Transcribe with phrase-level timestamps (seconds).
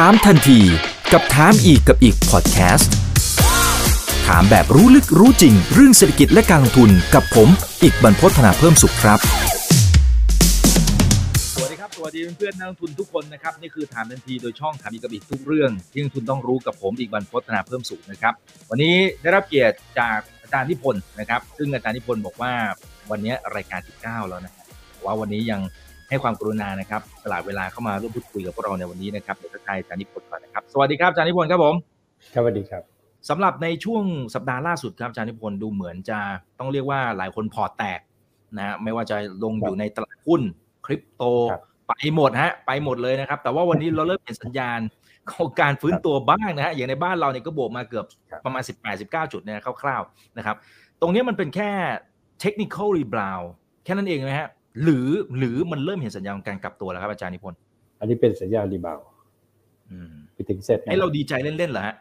[0.00, 0.60] ถามทันที
[1.12, 2.94] กับถามอีกกับอีกพอดแคสต์
[4.26, 7.48] ถามแบบรู้ลึกรู้จริง เรื่องเศรษฐกิจและการลงทุนกับผม
[7.82, 9.18] อีกบรรพฒนาเพิ่มสุขครับ
[11.54, 18.34] สวัสดีครับ สวัสดีเพื่อนนักลงทุนทุกคนนะครับ นี่คือถามทันทีโดยช่องถามอีกกับอีกทุกเรื่อง ที่นักลงทุนต้องรู้กับผมอีกบรรพฒนาเพิ่มสุขนะครับ
[18.70, 22.52] วันนี้ได้รับเกียรติจากอาจารย์นิพนธ์นะครับ ซึ่งอาจารย์นิพนธ์บอกว่า
[23.10, 24.52] วันนี้รายการที่9แล้วนะ
[25.04, 25.60] ว่าวันนี้ยัง
[26.08, 31.74] ให้ความกรุณานะครับตลาดเวลาเข้ามาร่วมพูดคุยกับพวกเราในวันนี้นะครับเดี๋ยวทักทายอาจารย์นิพนธ์ก่อนนะครับสวัสดีครับอาจารย์นิพนธ์ครับผม
[32.34, 32.82] ครับสวัสดีครับ
[33.28, 34.02] สำหรับในช่วง
[34.34, 36.18] สัปดาห์ล่าสุดครับอาจารย์นิพนธ์ดูเหมือนจะ
[36.58, 38.00] ต้องเรียกว่าหลายคนพอร์ตแตก
[38.56, 40.42] นะฮะไม่ว่าจะลงอยู่ในตลาดหุ้น
[40.86, 44.80] คริปโตครับไปหมดฮะไปหมดเลยนะครับ แต่ว่าวันนี้เราเริ่มเห็นสัญญาณ
[45.30, 48.62] ของการฟื้นตัวบ้างนะฮะอย่างในบ้านเราเนี่ยก็บวกมาเกือบครับประมาณ
[48.98, 50.56] 18-19 จุดเนี่ยคร่าวๆนะครับ
[51.00, 51.70] ตรงนี้มันเป็นแค่
[52.42, 53.46] technical rebound
[53.84, 54.48] แค่นั้นเองไหมฮะ
[54.82, 57.58] หรือหรือมันเริ่มเห็นสัญญาณของการกลับตัวแล้วครับอาจารย์นิพนธ์
[58.00, 59.06] อันนี้เป็นสัญญาณ rebound
[59.90, 61.96] อืมไปถึงเซ็ตนะให้เราดีใจเล่นๆเหรอฮะ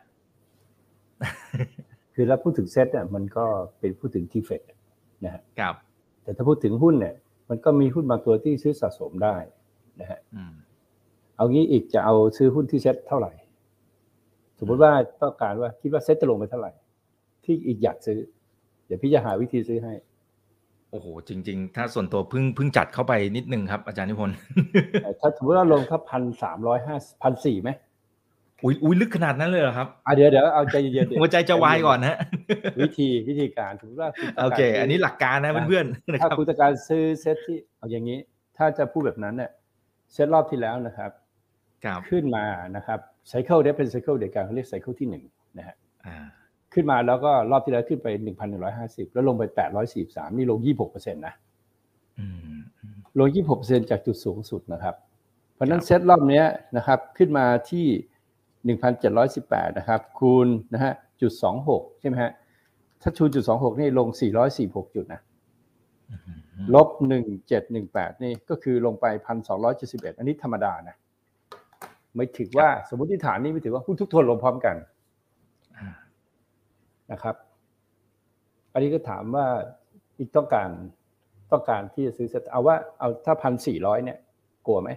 [2.15, 3.45] คือเราพูดถึงเซ็ตเนี่ยมันก็
[3.79, 4.61] เป็นพูดถึงที่เฟด
[5.25, 5.75] นะฮะครับ
[6.23, 7.15] แต่ถ้าพูดถึงหุ้นเนี่ย
[7.49, 9.35] มันก็มีหุ้นบางตัวที่ซื้อสะสมได้
[10.01, 10.53] นะฮะอืม
[11.37, 13.31] เอางี้อีกจะเอาซื้อหุ้นที่เซ็ตเท่าไหร่
[14.59, 16.71] สมมติว่าต้องการว่าคิดว่าเซ็ตจะลงไปเท่าไหร่
[17.43, 18.19] ที่อีกอยากซื้อ
[18.85, 19.93] เดี๋ยวพี่จะหาวิธีซื้อให้
[20.93, 24.35] โอ้โห จริง ๆ ถ้าส่วนตัวเพิ่งเพิ่งจัดเข้าไปนิดนึงครับ อาจารย์นิพนธ์
[25.03, 27.69] แต่ถ้าสมมติว่าลงถ้าพันสามร้อยห้าพันสี่ไหม
[28.63, 32.17] อุ้ยอุ้ยลึกขนาดนั้นเลยเหรอครับอะเดี๋ยวเดี๋ยวเอาใจเย็นๆดี๋ยหัวใจจะวายก่อนนะ
[32.79, 38.17] วิธีวิธีการสมมติว่าณต้งโอการเค อันนี้หลักการนะเพื่อนๆนะคถ้ารับคุณต้องการซื้อเซ็ตที่เอาอย่างนี้
[38.57, 39.51] ถ้าจะพูดแบบนั้นเนี่ย
[40.13, 41.11] เซ็ตรอบที่แล้วนะครับ
[41.85, 45.23] ครับขึ้นมานะครับ cycle เนี้ยเป็น cycle เดียวกันเขาเรียก cycle ที่หนึ่ง
[45.57, 46.17] นะฮะอ่า
[46.73, 48.07] ขึ้นมาแล้วก็รอบที่แล้วขึ้นไป
[48.61, 49.43] 1,150 แล้วลงไป
[49.91, 51.33] 843 นี่ลง 26%นะ
[52.19, 53.27] อืมอืมลง
[53.59, 54.95] 26%จากจุดสูงสุดนะครับ
[55.53, 56.45] เพราะฉะนั้นครับเซ็ตรอบเนี้ย
[56.77, 57.85] นะครับ ขึ้นมาที่
[59.07, 61.33] 1,718 นะครับ คูณนะฮะจุด
[61.67, 62.31] 26 ใช่ไหมฮะ
[63.01, 64.07] ถ้าคูณจุด26 นี่ลง
[64.51, 65.21] 446 จุดนะ
[66.09, 66.39] อืม
[66.75, 66.87] ลบ
[67.55, 69.05] 1718 นี่ก็คือลงไป
[69.63, 70.95] 1,271 อันนี้ธรรมดานะ
[72.15, 74.92] ไม่ถือว่าสมมติฐานนี้ไม่ถือว่าหุ้นทุกตัวลงพร้อมกันอ่า
[77.11, 77.35] นะครับ
[78.73, 79.45] อันนี้ก็ถามว่า
[80.19, 80.69] อีกต้องการ
[81.51, 84.17] ต้องการที่จะซื้อเซ็ตเอาว่าเอาถ้าพันสี่ร้อยเนี่ย
[84.67, 84.89] กลัวไหม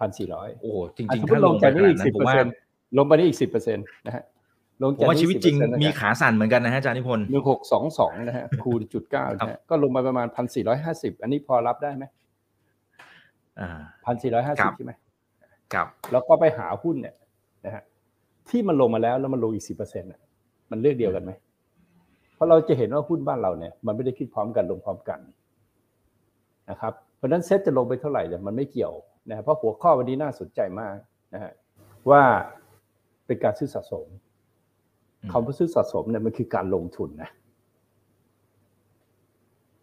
[0.00, 2.52] พันสี่ร้อยโอ้โหจริงๆถ้าลงไปจากขนี้นาอีดกนั้สินบผเปอมร์ว่าเซ็นต์
[2.98, 4.24] ลงไปนี่อีกสิบเปอร์เซ็นต์นะฮะ
[4.82, 12.04] ลงผมจากว่าชีวิตจริงมี10%ขาสั่นเหมือนกันนะฮะอาจารย์นิพนธ์หนึ่งหกสองสองนะฮะคูณจุดเก้านะฮะก็ลงมาประมาณพันสี่ร้อยห้าสิบอันนี้พอรับได้ไหม
[13.60, 13.68] อ่า
[14.04, 14.92] พันสี่ร้อยห้าครัสิบบใช่ไหม
[15.72, 17.14] ครับ แล้วก็ไปหาหุ้นเนี่ย
[17.66, 17.82] นะฮะ
[18.50, 20.10] ที่มันลงมาแล้วแล้วมันลงอีกสิบเปอร์เซ็นต์
[20.72, 21.32] มันเลือกเดียวกันไหม
[22.34, 25.20] เพราะเราจะเห็นว่าหุ้นบ้านเราเนี่ย มันไม่ได้คิดพร้อมกันลงพร้อมกัน
[26.70, 28.94] นะครับ เพราะฉะนั้นเซ็ตจะลงไปเท่าไหร่เนี่ยมันไม่เกี่ยว
[29.28, 30.94] นะฮะเพราะหัวข้อวันนี้น่าสนใจมาก
[31.34, 31.52] นะฮะ
[32.10, 32.22] ว่า
[33.26, 34.06] เป็นการซื้อสะสม
[35.22, 37.30] อืมคำว่าซื้อสะสมเนี่ยมันคือการลงทุนนะ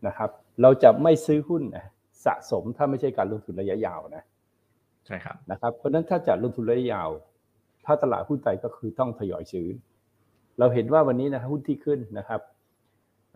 [0.07, 0.29] นะครับ
[0.61, 1.85] เราจะไม่ซื้อหุ้นนะ
[2.25, 4.23] สะสมถ้าไม่ใช่การลงทุนระยะยาวนะ
[5.06, 7.09] ใช่ครับนะครับ เพราะฉะนั้นถ้าจะลงทุนระยะยาว
[7.85, 9.67] ถ้าตลาดหุ้นไทยก็คือต้องทยอยซื้อ
[10.59, 12.42] เราเห็นว่าวันนี้นะครับหุ้นที่ขึ้นนะครับ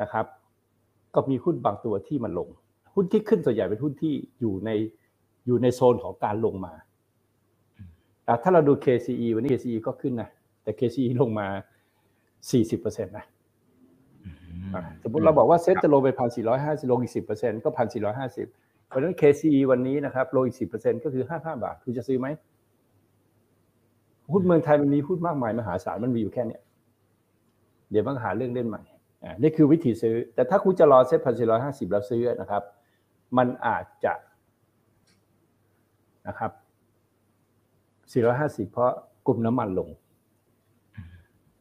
[0.02, 0.26] นะครับ
[1.16, 2.50] ก็มีหุ้นบางตัวที่มันลง
[2.96, 4.70] หุ้นที่ขึ้นส่วนใหญ่เป็นหุ้นที่อยู่ใน
[5.46, 6.74] อยู่ในโซนของการลงมา
[8.26, 10.30] แต่ถ้าเราดู KCE วันนี้ KCE ก็ขึ้นนะ
[10.64, 11.48] แต่ KCE ลงมา
[12.48, 13.26] 40%นะ
[14.24, 14.30] อื
[14.74, 18.48] อะสมมติเราบอกว่าเซ็ตจะลงไปพันสี่ร้อยห้าสิบลงอีกสิบเปอร์เซ็นต์ก็พันสี่ร้อยห้าสิบ
[18.88, 22.28] เพราะฉะนั้น KCE วันนี้นะครับลงอีกสิบเปอร์เซ็นต์ก็คือห้าห้าบาท คุณจะซื้อไหม
[24.34, 26.62] หุ้นเมืองไทยมันมีหุ้นมากมายมหาศาลมันมีอยู่แค่เนี้ย
[27.94, 28.82] เดี๋ยวมันหาเรื่องเล่นใหม่
[29.24, 32.64] อ่านี่คือวิธีซื้อ แต่ถ้าคุณจะรอเซ็ตพันสี่ร้อยห้าสิบแล้วซื้อนะครับ
[33.38, 34.14] มันอาจจะ
[36.28, 36.52] นะครับ
[38.12, 38.92] สี่ร้อยห้าสิบเพราะ
[39.28, 39.90] กลุ่มน้ำมันลง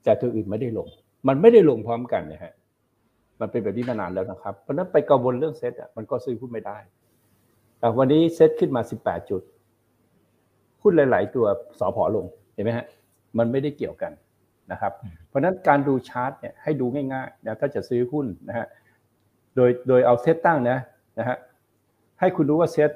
[0.04, 0.88] แต่ตัวอื่นไม่ได้ลง
[1.28, 2.52] มันไม่ได้ลงพร้อมกันนะฮะ
[3.40, 6.78] มันเป็นแบบนี้มานานแล้วนะครับ เพราะฉะนั้นไปกังวลเรื่องเซ็ตอะมันก็ซื้อหุ้นไม่ได้
[7.78, 9.42] แต่วันนี้เซ็ตขึ้นมา 18 จุด
[10.82, 11.46] หุ้นหลาย ๆ ตัว
[11.78, 12.86] สอพอลงเห็นไหมฮะ
[13.38, 14.12] มันไม่ได้เกี่ยวกัน
[14.72, 14.92] นะครับ
[15.28, 18.66] เพราะฉะนั้นการดูชาร์ตเนี่ยให้ดูง่ายๆนะถ้าจะซื้อหุ้นนะฮะ
[19.56, 20.78] โดยโดยเอาเซตตั้งนะ
[21.18, 21.36] นะฮะ
[22.20, 22.90] ให้คุณรู้ว่าเซต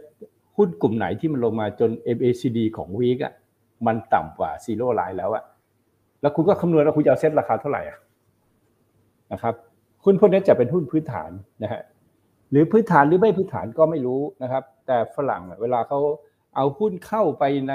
[0.56, 3.34] หุ้นกลุ่มไหนที่มันลงมาจน MACD ของวีกอะ
[3.86, 5.44] มันต่ำกว่าซีโร่ไลน์แล้วอะ
[6.20, 7.98] แล้วคุณก็คำนวณว่าคุณจะเอาเซตราคาเท่าไหร่อะ
[9.32, 9.54] นะครับ
[10.04, 11.30] หุ้นพวกนี้จะเป็นหุ้นพื้นฐาน
[11.62, 11.82] นะฮะ
[12.50, 16.00] หรือพื้นฐานหรือไม่พื้นฐานก็ไม่รู้นะครับ แต่ฝรั่งเวลาเขา
[16.56, 17.72] เอาหุ้นเข้าไปใน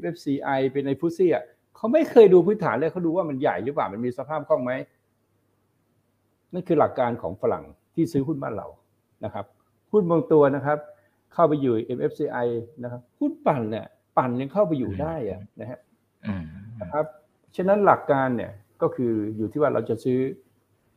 [0.00, 1.44] FFCI ไปในฟุซี่อะ
[1.76, 4.72] เขาไม่เคยดูพื้นฐานเลยเขาดูว่ามันใหญ่หรือเปล่ามันมีสภาพคล่องไหม
[6.52, 7.64] นั่นคือหลักการของฝรั่ง
[7.94, 8.66] ที่ซื้อหุ้นบ้านเรา
[9.24, 9.46] นะครับ
[9.92, 10.78] หุ้นบางตัวนะครับ
[11.32, 12.46] เข้าไปอยู่ MFCI
[12.82, 13.86] นะครับหุ้นปั่นเนี่ย
[14.16, 15.78] ปั่นยังเข้าไปอยู่ได้อะนะฮะ
[16.24, 16.44] อืม
[16.80, 17.04] นะครับ
[17.56, 18.52] ฉะนั้นหลักการเนี่ย
[18.82, 20.18] ก็คืออยู่ที่ว่าเราจะซื้อ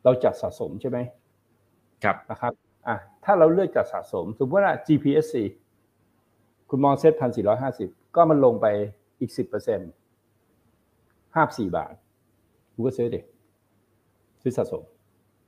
[0.04, 0.98] เราจัดสะสมใช่ไหม
[2.04, 2.52] ครับนะครับ
[2.88, 5.36] อะถ้าเราเลือกจัดสะสม สมมติว่า GPSC
[6.70, 8.66] คุณมองเซ็ตพันสี่ร้อยห้าสิบก็มันลงไป
[9.20, 9.90] อีกสิบเปอร์เซ็นต์
[11.36, 11.94] ห้าสี่บาท
[12.72, 13.24] คุณก็ซื้อเด็ก
[14.42, 14.84] ซื้อสะสม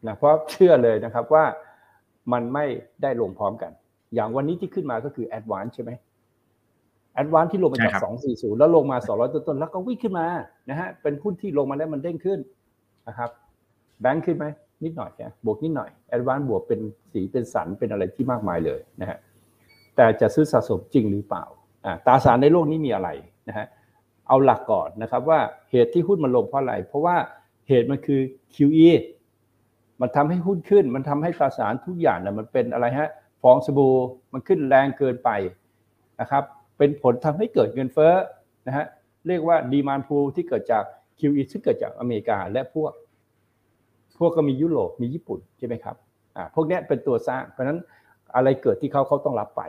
[0.07, 1.45] นะเพราะเชื่อเลยนะครับว่า
[2.33, 2.65] มันไม่
[3.03, 3.73] ได้ลงพร้อมกัน
[4.15, 5.91] อย่างวันนี้ที่ขึ้นมาก็คือ Advance ใช่ไหม
[7.23, 7.95] Advance ที่ลงมาจาก
[8.29, 10.27] 240แล้วลงมา200ต้นๆแล้วก็วิ่งขึ้นมา
[10.71, 12.39] นะฮะเป็นหุ้นที่ลงมาแล้วมันเด้งขึ้น
[13.09, 13.31] นะครับ
[14.01, 14.47] แบงค์ขึ้นไหม
[14.85, 16.81] นิดหน่อยแค่บวกนิดหน่อย Advance บวกเป็น
[17.13, 19.19] สีเป็นสันเป็นอะไรที่มากมายเลยนะฮะ
[19.97, 21.45] แต่จะซื้อสะสมจริงหรือเปล่า
[21.85, 23.09] อ่าตราสารในโลกนี้มีอะไร
[23.49, 23.67] นะฮะ
[24.29, 25.41] เอาหลักก่อนนะครับว่า
[25.71, 27.17] เหตุที่หุ้นมันลงเพราะอะไร เพราะว่า
[27.69, 28.21] เหตุมันคือ
[28.55, 28.91] QE
[30.01, 33.11] มันทำให้หุ้นขึ้น มันทำให้ตราสารทุกอย่างเนี่ยมันเป็นอะไรฮะ
[33.43, 33.95] ฟองสบู่
[34.33, 35.31] มันขึ้นแรงเกินไป
[36.21, 36.43] นะครับ
[36.79, 38.15] เป็นผลทำให้เกิดเงินเฟ้อ
[38.67, 38.87] นะฮะ
[39.27, 40.85] เรียกว่าดีมานพูที่เกิดจาก
[41.21, 42.93] QE ซึ่งเกิดจากอเมริกาและพวก
[44.19, 45.97] พวกก็มียุโรปมีญี่ปุ่นใช่ไหมครับ
[46.37, 47.79] อ่าพวกนี้เป็นตัวสร้าง เพราะฉะนั้น
[48.35, 49.63] อะไรเกิดที่เขาเขาต้องรับไป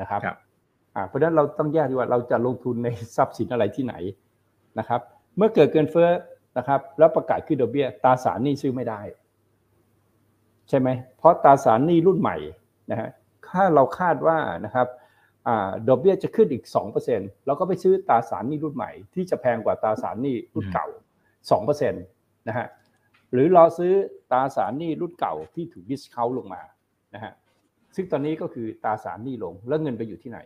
[0.00, 0.36] นะครับรบ
[1.08, 3.94] เพราะฉะนั้นเราต้องแยกดีว่าเราจะลงทุนในทรัพย์สินอะไรที่ไหน
[4.78, 5.00] นะครับ
[5.36, 6.10] เมื่อเกิดเกินเฟ้อ
[6.58, 9.00] นะครับแล้วประกาศขึ้นดอกเบี้ยตราสารหนี้ซื้อไม่ได้
[10.68, 10.88] ใช่ไหม
[11.18, 12.36] เพราะตราสารหนี้รุ่นใหม่
[12.90, 13.08] นะฮะ
[13.48, 14.86] ถ้าเราคาดว่านะครับ
[15.48, 15.50] อ
[15.88, 16.64] ดอกเบี้ยจะขึ้นอีก
[17.06, 20.86] 2%เราก็ไปซื้อตราสารหนี้รุ่นใหม่ ที่จะแพงกว่าตราสารหนี้รุ่นเก่า
[21.58, 22.66] 2%นะฮะ
[23.32, 23.92] หรือรอซื้อ
[24.32, 26.62] ตราสารหนี้รุ่นเก่าที่ถูก discount ลงมา
[27.14, 27.32] นะฮะ
[27.94, 30.40] ซึ่งตอนนี้ก็คือตราสารหนี้ลงแล้วเงินไปอยู่ที่ไหน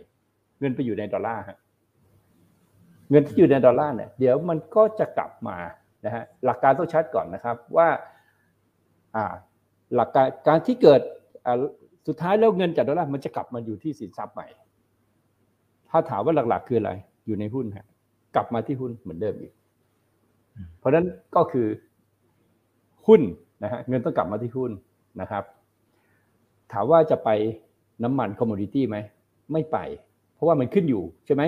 [0.61, 1.59] เงินไปอยู่ในดอลลาร์ฮะ
[3.11, 5.56] เงินที่อยู่ในดอลลาร์เนี่ยเดี๋ยวมันก็จะกลับมา
[6.06, 7.89] นะฮะหลักการต้องชัดก่อนนะครับว่า
[9.17, 9.25] อ่า
[9.95, 11.01] หลักการการที่เกิด
[12.09, 14.47] สุดท้ายแล้วเงินจากดอลลาร์มันจะกลับมาอยู่ที่สินทรัพย์ใหม่
[15.91, 16.93] ถ้าถามว่าหลักๆคืออะไร
[17.27, 17.87] อยู่ในหุ้นฮะ
[18.35, 19.53] กลับมาที่หุ้นเหมือนเดิมอีก
[20.79, 21.67] เพราะฉะนั้นก็คือ
[23.07, 23.21] หุ้น
[23.62, 24.73] นะฮะเงินต้องกลับมาที่หุ้น
[25.21, 25.45] นะครับ
[26.73, 27.31] ถามว่าจะไป
[28.03, 28.97] น้ำมัน commodity ไหม
[29.53, 29.79] ไม่ไป เพ
[30.44, 31.43] ราะว่ามันขึ้นอยู่ใช่ไหม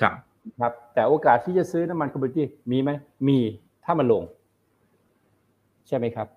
[0.00, 0.14] ครับ
[0.60, 2.90] ครับ แต่โอกาสที่จะซื้อน้ำมัน commodity มีไหม
[3.28, 3.38] มี
[3.84, 4.22] ถ้ามันลง
[5.88, 6.28] ใช่ไหมครับ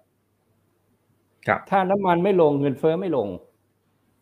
[1.47, 3.27] ครับ ถ้าน้ำมันไม่ลงเงินเฟ้อไม่ลง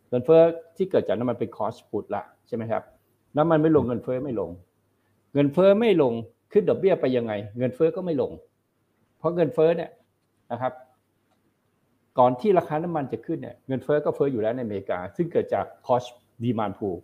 [0.10, 0.42] เงินเฟ้อ
[0.78, 2.84] ที่เกิดจากน้ำมันเป็นคอสพุตละใช่ไหมครับ
[3.38, 4.50] น้ำมันไม่ลงเงินเฟ้อไม่ลง
[5.34, 6.14] เงินเฟ้อไม่ลง
[6.52, 8.32] ขึ้นดอกเบี้ยไปยังไง เงินเฟ้อก็ไม่ลง
[9.18, 9.92] เพราะเงินเฟ้อเนี่ย
[10.52, 10.74] นะครับ
[12.20, 16.08] ก่อนที่ราคาน้ำมันจะขึ้นเนี่ยเงินเฟ้อก็เฟ้ออยู่แล้วในอเมริกา ซึ่งเกิดจาก cost
[16.44, 16.98] demand pool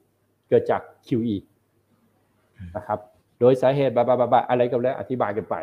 [0.50, 1.36] เกิดจาก QE
[2.76, 3.00] นะครับ
[3.40, 5.56] โดยสาเหตุบาบาบาบาอะไรก็แล้วอธิบายกันไป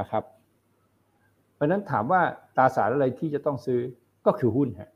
[0.00, 0.22] นะครับ
[1.54, 2.20] เพราะนั้นถามว่า
[2.56, 3.80] ตราสารอะไรที่จะต้องซื้อ
[4.26, 4.90] ก็คือหุ้นฮะ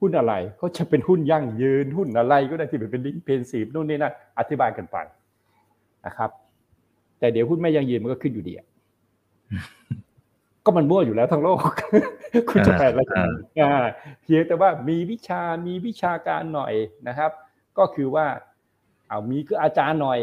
[0.00, 4.96] หุ้นอะไรก็จะเป็นหุ้นยั่งยืนหุ้นอะไรก็ได้ที่เป็นดิเพนซีฟนู่นนี่นั่นอธิบายกันไป
[6.06, 6.30] นะครับ
[7.18, 8.66] แต่เดี๋ยวหุ้นไม่ยั่งยืนมันก็ขึ้นอยู่ดีอะ
[10.70, 11.58] ก็มันมั่วอยู่แล้วทั้งโลก
[12.48, 13.28] คุณจะแปลอะไรกัน
[13.60, 13.84] อ่า
[14.22, 16.74] เพียงแต่ว่ามีวิชามีวิชาการหน่อย
[17.08, 17.30] นะครับ
[17.78, 18.26] ก็คือว่า
[19.08, 20.20] เอามีก็อาจารย์หน่อย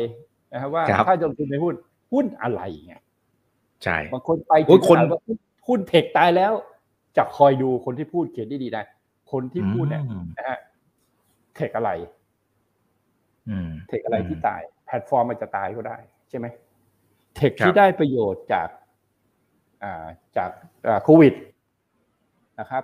[0.53, 1.75] นะครับว่าครับถ้าจะลงทุนในหุ้น
[2.13, 2.95] หุ้นอะไรไง
[3.83, 5.21] ใช่บางคนไปโอ้ถึยงคนขนาดว่า
[5.67, 6.53] หุ้นเทคตายแล้ว
[7.17, 8.85] จะคอยดูคนที่พูดเขียนดีๆนะ
[9.31, 10.59] คนที่พูดเนี่ยอืมนะฮะ
[11.55, 11.91] เทคอะไร
[13.49, 15.97] อืมเทคอะไรอืมที่ตาย แพลตฟอร์มมันจะตายก็ได้
[16.29, 16.45] ใช่ไหม
[17.35, 18.86] เทคครับที่ได้ประโยชน์จากอ่า
[20.37, 20.51] จาก
[21.03, 21.33] โควิด
[22.59, 22.83] นะครับ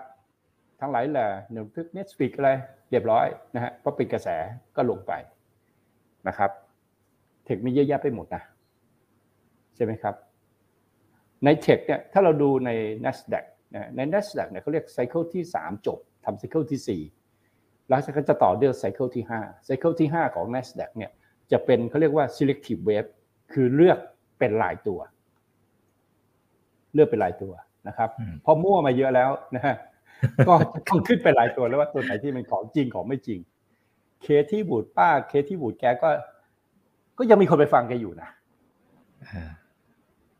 [0.80, 2.52] ทั้งหลายแหละหนึ่งทึกเน็ตฟิกอะไร
[2.90, 4.30] เรียบร้อยนะฮะเพราะเป็นกระแส
[4.76, 5.14] ก็ลงไป
[6.28, 6.52] นะครับ
[7.46, 8.44] tech มีเยอะแยะไปหมดนะ
[9.76, 10.16] ใช่ไหมครับ
[11.44, 12.70] ใน tech เนี่ยถ้าเราดูใน
[13.06, 17.02] NASDAQ นะใน NASDAQ เนี่ยเขาเรียก cycle ที่ 3 จบทำ cycle ที่
[17.38, 21.12] 4 แล้วก็จะต่อด้วย cycle ที่5 cycle ที่ 5 ของ NASDAQ เนี่ย
[21.52, 23.10] จะเป็นเขาเรียกว่า selective wave
[23.54, 24.00] คือเลือก
[24.40, 25.00] เป็นรายตัว
[26.94, 27.54] เลือกเป็นรายตัว
[27.88, 29.76] นะครับอืมพอมั่วมาเยอะแล้วนะฮะ
[30.48, 33.40] ก็จะต้องขึ้นเป็นรายตัวแล้วว่าตัวไหนที่เป็นของจริงของไม่จริง
[34.22, 36.10] เคที่บูดป้าเคที่บูดแกก็
[37.18, 38.30] ก็ยังมีคนไปฟังแกอยู่นะ
[39.24, 39.50] อ่า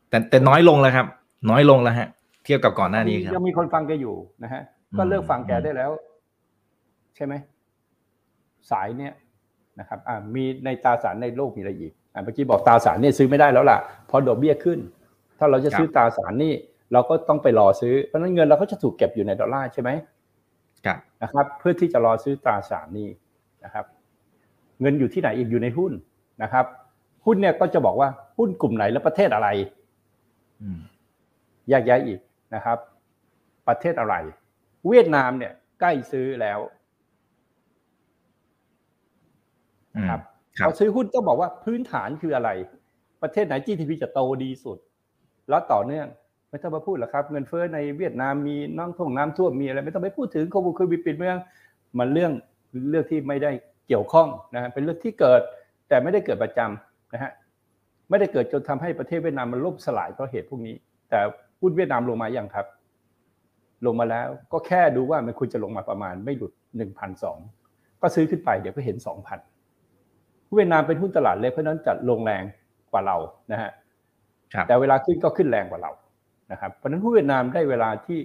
[0.08, 1.06] แต่แต่น้อยลงแล้วครับ
[1.50, 2.08] น้อยลงแล้วฮะ
[2.44, 4.62] เทียบกับก่อนหน้านี้คยัรับงมีคนฟังแกอยู่นะฮะ
[4.96, 5.90] ก็เลิกฟังแกได้แล้ว
[7.16, 7.34] ใช่ไหม
[8.70, 9.12] สายเนี่ย
[9.80, 16.54] นะครับ อ่ามีในตราสารในโลกมีอะไรอีกอ่าเมื่อกี้บอกตราสารเนี่ยซื้อไม่ได้แล้วล่ะเพราะดอกเบี้ยขึ้นถ้าเราจะซื้อตราสารนี่
[16.92, 19.90] เราก็ต้องไปรอซื้อ เพราะฉะนั้นเงินเราก็จะถูกเก็บอยู่ในดอลลาร์ใช่ไหม
[20.86, 23.08] ครับนะครับ เพื่อที่จะรอซื้อตราสารนี่
[23.64, 23.84] นะครับ
[24.80, 25.92] เงินอยู่ที่ไหนอีกอยู่ในหุ้น
[26.42, 26.66] นะครับ
[27.26, 28.08] หุ้นเนี่ยก็จะบอกว่า
[28.38, 29.48] หุ้นกลุ่มไหนและประเทศอะไร
[30.62, 30.80] อืม
[31.68, 32.20] แยกแยะอีก
[32.54, 32.78] นะครับ
[33.68, 34.14] ประเทศอะไร
[34.88, 36.58] เวียดนามเนี่ย ใกล้ซื้อแล้ว
[39.96, 40.00] อื
[40.66, 42.50] พอซื้อหุ้นต้องบอกว่าพื้นฐานคืออะไร
[43.22, 44.78] ประเทศไหน GDP จะโตดีสุด
[45.48, 46.06] แล้วต่อเนื่อง
[46.50, 51.36] ไม่ต้องมาพูดหรอกครับเงินเฟ้อในเวียดนามมีน้ำท่วมน้ำท่วมมีอะไรไม่ต้องไปพูดถึงโควิดโควิปิดเมือง
[51.98, 52.32] มันเรื่อง
[52.90, 53.50] เรื่องที่ไม่ได้
[53.88, 55.40] เกี่ยวข้องนะฮะเป็นเรื่องที่เกิด
[55.88, 57.32] แต่ไม่ได้เกิดประจำนะฮะ
[58.10, 60.74] ไม่ได้เกิดจนทำให้ประเทศเวียดนามมันล่มสลายเพราะเหตุพวกนี้
[61.10, 61.18] แต่
[61.60, 62.66] หุ้นเวียดนามลงมาอย่างครับ
[63.86, 67.38] ลงมาแล้วก็แค่ดูว่ามันควรจะลงมาประมาณไม่หลุดหนึ่งพันสอง
[68.02, 69.38] ก็ซื้อขึ้นไปเดี๋ยวก็เห็นสองพัน
[70.54, 72.42] เวียดนามเป็นหุ้นตลาดเล็กเพราะนั้นจัดลงแรง
[72.92, 73.16] กว่าเรา
[73.52, 73.70] นะฮะ
[74.68, 75.92] แต่เวลาขึ้นก็ขึ้นแรงกว่าเรา
[76.52, 78.18] นะครับเพราะนั้นหุ้นเวียดนามได้เวลาที่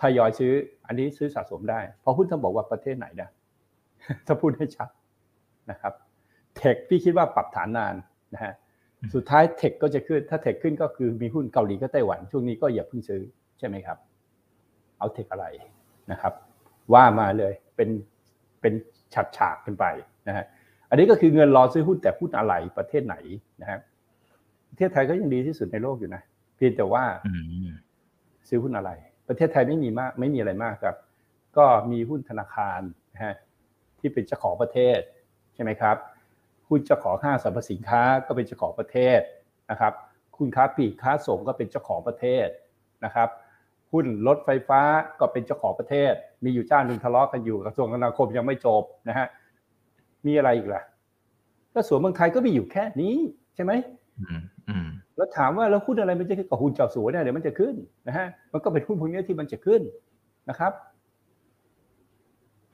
[0.00, 0.52] ทยอยซื้อ
[0.86, 3.28] อันนี้ซื้อสะสมได้เพราะหุ้นต้องบอกว่าประเทศไหนนะ
[4.26, 4.88] ถ้าพูดให้ชัด
[5.70, 5.92] นะครับ
[6.56, 7.94] เทคพี่คิดว่าปรับฐานนาน
[8.34, 8.52] นะฮะ
[9.14, 13.22] สุดท้ายเทคก็จะขึ้น ถ้าเทคขึ้นก็คือมีหุ้นเกาหลีก็ไต้หวัน ช่วงนี้ก็อย่าเพิ่งซื้อ
[13.58, 13.98] ใช่ไหมครับ
[14.98, 15.46] เอาเทคอะไร
[16.10, 16.32] นะครับ
[16.92, 17.88] ว่ามาเลยเป็น
[18.60, 18.72] เป็น
[19.14, 19.84] ฉากฉากกันไป
[20.28, 20.44] นะฮะ
[20.90, 23.16] อันนี้ก็คือเงินรอซื้อหุ้นแต่หุ้นอะไรประเทศไหน
[23.62, 23.78] นะฮะ
[24.70, 26.22] ประเทศไทยก็ยังดีที่สุดในโลกอยู่นะ
[26.56, 27.04] เพียงแต่ว่า
[28.48, 28.90] ซื้อหุ้นอะไร
[29.28, 30.96] ประเทศไทยไม่มีมาก ไม่มีอะไรมากครับ
[31.56, 32.80] ก็มีหุ้นธนาคาร
[33.14, 33.34] นะฮะ
[33.98, 34.98] ที่เป็นเจ้าของประเทศ
[35.54, 35.96] ใช่ไหมครับ
[36.68, 39.20] หุ้นเจ้าของห้างสรรพสินค้าก็เป็นเจ้าของประเทศ
[39.70, 39.92] นะครับ
[40.36, 42.46] คุณค้าปลีกค้าส่งก็เป็นเจ้าของประเทศ
[43.04, 43.28] นะครับ
[43.92, 44.80] หุ้นรถไฟฟ้า
[45.20, 46.12] ก็เป็นเจ้าของประเทศ
[46.44, 49.26] มีอยู่เจ้าหนึ่งทะเลาะกันอยู่กระทรวงคมนาคมยังไม่จบนะฮะ
[50.26, 50.82] มีอะไรอีกล่ะ
[51.74, 53.16] ก็ส่วนเมืองไทยก็มีอยู่แค่นี้
[53.54, 53.72] ใช่ไหม
[55.16, 57.74] แล้วถามว่าแล้วหุ้นอะไรมันจะขึ้นกับหุ้นเจ้าสัวเนี่ยเดี๋ยวมันจะขึ้น
[58.06, 59.82] นะฮะมันก็เป็นหุ้นพวกนี้ที่มันจะขึ้น
[60.50, 60.72] นะครับ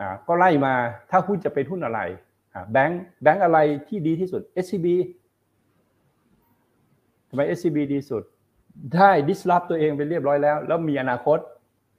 [0.01, 0.75] อ่าก็ไล่มา
[1.11, 2.01] ถ้าหุ้นจะเป็นหุ้นอะไร
[2.73, 3.59] แบงค์แบงค์อะไร
[3.89, 4.87] ที่ดีที่สุด SCB
[7.29, 8.23] ทำไม SCB ดีสุด
[8.95, 11.39] ได้ disrupt ตัวเองไปเรียบร้อยแล้ว แล้วมีอนาคต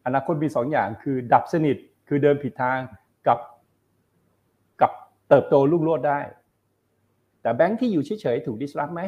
[0.05, 2.79] อนาคตมีสองอย่างคือดับสนิทคือเดินผิดทาง
[3.27, 3.39] กับ
[4.81, 4.91] กับ
[5.29, 6.19] เติบโตรุ่งโรจน์ได้
[7.41, 9.01] แต่แบงค์ที่อยู่เฉยๆถูก disrupt ไหม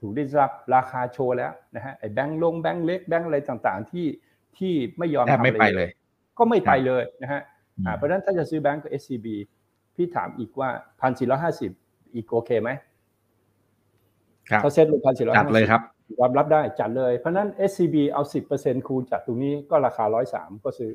[0.00, 4.06] ถูก disrupt ราคาโชว์แล้วนะฮะไอ้แบงค์รองแบงค์เล็กแบงค์อะไรต่างๆ ที่
[4.58, 5.90] ที่ไม่ยอมทำอะไรเลย
[6.38, 7.42] ก็ไม่ไปเลยนะฮะ
[7.96, 9.26] เพราะฉะนั้นถ้าจะซื้อแบงก์ก็ SCB
[9.94, 10.68] พี่ถามอีกว่า
[11.00, 11.70] พันสี่ร้อยห้าสิบ
[12.14, 12.70] อีกโอเคไหม
[14.50, 15.82] ครับเขาเซ็ตลงพันสี่ร้อยจัดเลยครับ
[16.22, 20.92] รับรับได้จัดเลย เพราะนั้น SCB เอาสิบเปอร์เซ็นคูณจากตรงนี้ก็ราคาร้อยสามก็ซื้อ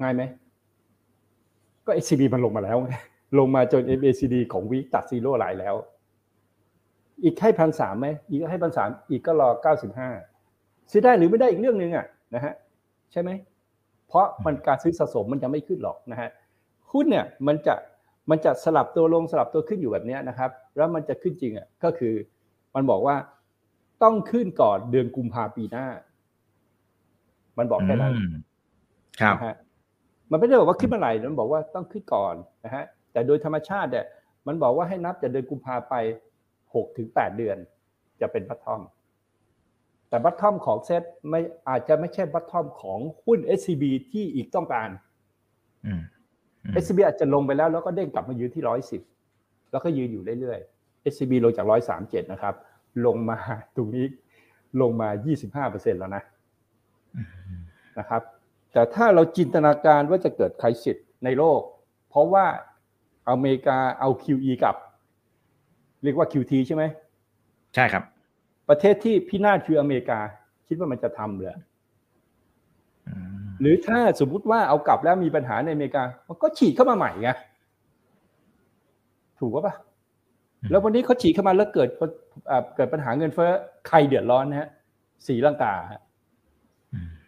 [0.00, 0.22] ง่ายไหม
[1.86, 2.76] ก็ SCB มันลงมาแล้ว
[3.38, 5.74] ลงมาจน MACD ของวิตัดซีโร่หลายแล้ว
[7.22, 10.10] อีกให้พันสามไหมอีกให้พันสามอีกก็รอเก้าสิบห้า
[10.90, 12.54] ซื้อได้หรือไม่ได้อีกเรื่องหนึ่งอะนะฮะ
[13.12, 13.30] ใช่ไหม
[14.08, 16.30] เพราะมันการซื้อสะสมมันจะไม่ขึ้นหรอกนะฮะ
[16.92, 17.74] หุ้นเนี่ยมันจะ
[18.30, 22.14] มันจะสลับตัวลงสลับตัวขึ้นอยู่แบบนี้นะครับ แล้วมันจะขึ้นจริงอะก็คือ
[22.74, 23.16] มันบอกว่า
[24.02, 25.86] ต้องขึ้นก่อนเดือนกุมภาปีหน้า
[27.58, 28.14] มันบอกแค่นั้น
[29.20, 29.34] ครับ
[30.30, 34.06] มันไม่ได้บอกว่าขึ้นเมื่อไหร่มันบอกว่าต้องขึ้นก่อนนะฮะแต่โดยธรรมชาติเนี่ย
[34.46, 35.94] มันบอกว่าให้นับจากเดือนกุมภาไป
[36.74, 37.56] หกถึงแปดเดือน
[38.20, 38.82] จะเป็นบัตทอม
[40.08, 44.88] แต่บัตทอมของเซตไม่อาจจะไม่ใช่บัตทอมของหุ้น SCB ที่อีกต้องการ
[46.82, 49.02] SCB อาจจะลงไปแล้วแล้วก็เด้งกลับมายืนที่ร้อยสิบ
[49.70, 52.54] แล้วก็ยืนอยู่เรื่อยๆ SCB ลงจากร้อยสามเจ็ดนะครับ
[53.06, 53.38] ลงมา
[53.76, 54.06] ตรงนี้
[54.80, 56.22] ลงมายี่สิบห้าเปอร์เซ็นแล้วนะ
[57.98, 58.22] นะครับ
[58.72, 61.60] แต่ถ้าเราจินตนาการว่าจะเกิดไครสิตในโลก
[62.08, 62.46] เพราะว่า
[63.30, 64.76] อเมริกาเอา QE กับ
[66.02, 66.84] เรียกว่า QT ใช่ไหม
[67.74, 68.04] ใช่ครับ
[68.68, 70.18] ประเทศที่พินาศคืออเมริกา
[70.68, 71.50] คิดว่ามันจะทำเลย
[73.60, 77.30] หรือถ้าสมมุติว่าเอากลับแล้วมีปัญหาในอเมริกา มันก็ฉีดเข้ามาใหม่ไง
[79.38, 79.74] ถูกปะ
[80.70, 81.88] แล้ววันนี้เขาฉีดเข้ามาแล้วเกิด
[82.76, 83.50] เกิดปัญหาเงินเฟ้อ
[83.88, 84.68] ใครเดือดร้อนนะฮะ
[85.26, 85.74] สีลังกา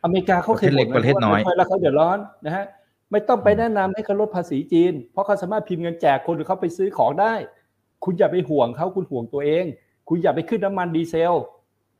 [0.04, 2.64] อเมริกาเขาเคยบอกประเทศน้อยแล้วเขาเดือดร้อนนะฮะ
[3.10, 7.34] ไม่ต้องไปแนะนำให้เขาลดภาษีจีน เพราะเขาสามารถพิมพ์เงินแจกคนหรือเขาไปซื้อของได้
[8.04, 9.64] คุณอย่าไปห่วงเขาคุณห่วงตัวเอง
[10.08, 11.34] คุณอย่าไปขึ้นน้ำมันดีเซล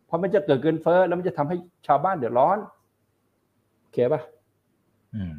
[0.06, 2.58] เพราะมันจะเกิดเงินเฟ้อแล้วมันจะทำให้ชาวบ้านเดือดร้อน
[3.92, 4.22] เคป่ะ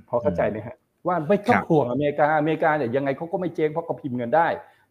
[0.07, 0.75] พอเข้าใจไหมฮะ
[1.07, 4.47] ว่าไม่ต้องห่วงอเมริกาอเมริกาเนี่ยยังไงเขาก็ไม่เจ๊งเพราะเขาพิมพ์เงินได้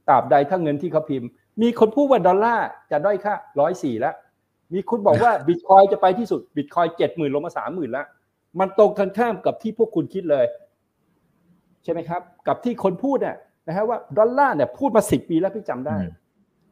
[0.09, 1.29] ตราบใดถ้าเงินที่เขาพิมพ์
[1.63, 4.15] มีคนพูดว่าดอลลาร์จะด้อยค่าร้อยสี่แล้ว
[4.73, 8.07] มีคุณบอกว่าบิตคอยจะไปที่สุดบิตคอยเจ็ดหมื่นลงมาสามหมื่นแล้ว
[8.61, 10.45] มันตรงกันข้ามกับที่พวกคุณคิดเลย
[11.85, 15.97] ใช่ไหมครับ กับที่คนพูดเนี่ย นะฮะว่าดอลลาร์เนี่ยพูดมาสิบปีแล้วพี่จำได้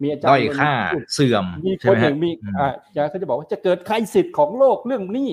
[0.02, 0.72] มีอาจารย์ด้อยค่า
[1.14, 5.30] เสื่อมมีคนหนึ่งมีอ่าอาจารย์เขาจะบอกว่าจะเกิดใครสิทธิ์ของโลกเรื่องนี้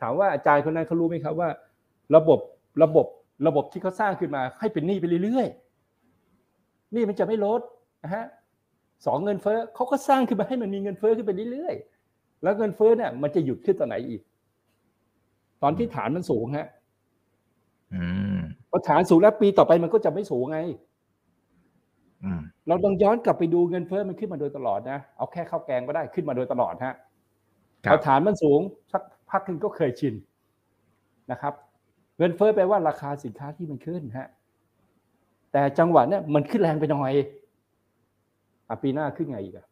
[0.00, 1.48] ถามว่าอาจารย์คนนั้นเขารู้ไหมครับว่า
[2.16, 2.38] ระบบ
[2.82, 3.06] ระบบ
[3.46, 7.60] ระบบที่เขาสร้างขึ้นมาให้เป็นหนี้ไปเรื่อยๆนี่มันจะไม่ลด
[8.04, 8.24] นะฮะ
[9.06, 14.20] สองเงินเฟ้อเขาก็สร้างขึ้นมาให้มันมีเงินเฟ้อขึ้นไปเรื่อยๆแล้วเงินเฟ้อเนี่ยมันจะหยุดขึ้นตอนไหนอีก
[15.62, 16.68] ตอนที่ฐานมันสูงฮะ
[18.70, 20.58] พอฐานสูงแล้วปีต่อไปมันก็จะไม่สูงไง
[22.24, 26.94] อืมเราต้องย้อนกลับไปดูเงินเฟ้อมันขึ้นมาโดยตลอดนะเอาแค่ข้าวแกงก็ได้ขึ้นมาโดยตลอดฮะ
[27.84, 28.60] ครัพบอฐานมันสูง
[28.92, 30.14] สักพักหนึงก็เคยชิน
[31.30, 31.54] นะครับ
[32.18, 34.28] เงินเฟ้อแปลว่าราคาสินค้าที่มันขึ้นฮะ
[35.52, 37.12] แต่จังหวะเนี้ยมันขึ้นแรงไปหน่อย
[38.68, 39.66] อะปีหน้าขึ้นไงอีกอะ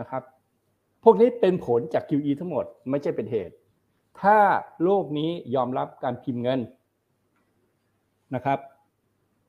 [0.00, 0.22] นะครับ
[1.04, 3.54] พวกนี้เป็นผลจาก QE ทั้งหมดไม่ใช่เป็นเหตุ
[4.20, 4.38] ถ้า
[4.84, 6.60] โลกนี้ยอมรับการพิมพ์เงิน
[8.34, 8.58] นะครับ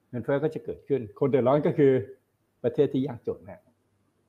[0.10, 1.92] เงินเฟ้อก็จะเกิดขึ้น คนเดือดร้อนก็คือ
[2.64, 3.62] ประเทศที่ยากจนนะ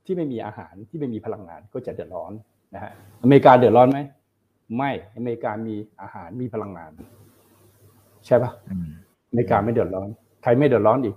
[0.04, 2.32] ที่ไม่มีอาหารที่ไม่มีพลังงานก็จะเดือดร้อน
[2.74, 2.92] นะฮะ
[3.22, 3.98] อเมริกาเดือดร้อนไหม
[4.76, 6.90] ไม่อเมริกามีอาหารมีพลังงาน
[8.26, 8.88] ใช่ปะอืม
[9.30, 10.08] อเมริกาไม่เดือดร้อน
[10.42, 11.16] ไทยไม่เดือดร้อนอีก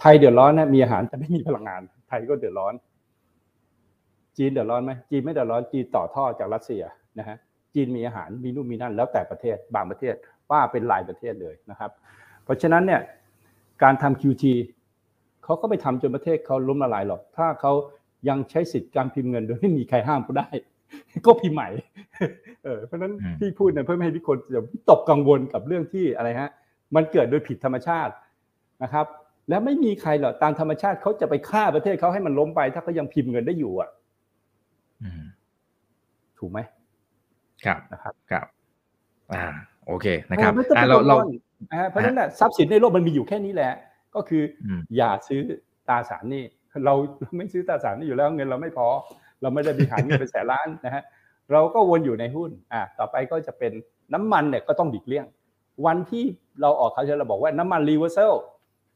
[0.00, 2.74] ไทยเดือดร้อนนะมีอาหารแต่ไม่มีพลังงาน ไทยก็เดือดร้อน
[4.38, 6.82] จีนเดือดร้อนไหมจีนไม่เดือดร้อนจีนต่อท่อจากรัสเซีย
[7.18, 7.36] นะฮะ
[7.74, 10.14] จีนมีอาหารมีนู่นมีนั่นแล้วแต่ประเทศบางประเทศ
[10.50, 11.90] ว่าเป็นรายประเทศเลยนะครับ
[12.29, 13.00] เพ ราะฉะนั้นเนี่ย
[13.82, 14.44] การทำ QT
[15.44, 17.72] เขาก็ไปทำจนประเทศเขาล้มละลายหรอก ถ้าเขา
[18.28, 20.48] ยังใช้สิทธิ์การพิมพ์เงินโดยไม่มีใครห้ามเขาได้
[21.26, 21.68] ก็พิมพ์ใหม่
[22.64, 26.50] เออ เพราะฉะนั้นอืมพี่พูดเนี่ยเพื่อไม่ให้ทุกคนอย่าวิตกกังวลกับเรื่องที่อะไรฮะ
[26.94, 28.12] มันเกิดโดยผิดธรรมชาติ
[28.82, 29.06] นะครับ
[29.48, 33.90] และไม่มีใครหรอกตามธรรมชาติเขาจะไปฆ่าประเทศเขาให้มันล้มไป ถ้าเขายังพิมพ์เงินได้อยู่อะ
[35.02, 35.22] อืม
[36.38, 36.58] ถูกไหม
[37.64, 38.46] ครับนะครับครับ
[39.32, 39.44] อ่า
[39.86, 41.49] โอเคนะครับเออไม่ต้องอ่าไปเรากังเราวลนะฮะ
[41.90, 43.72] เพราะฉะนั้นน่ะทรัพย์สินในโลกมันมีอยู่แค่นี้แหละ
[44.14, 45.42] ก็คือออืมอย่าซื้อ
[45.88, 46.44] ตราสารหนี้
[46.84, 48.86] เราเราไม่ซื้อตราสารหนี้อยู่แล้วเงินเราไม่พอ
[49.42, 51.02] เราไม่ได้บริหารเงินเป็นแสนล้านนะฮะ
[51.52, 53.72] เราก็วนอยู่ในหุ้นอ่าต่อไปก็จะเป็น
[54.14, 55.26] น้ำมันเนี่ยก็ต้องหลีกเลี่ยง
[55.86, 56.24] วันที่
[56.60, 58.32] เราออกคราวที่แล้วเราบอกว่าน้ำมัน reversal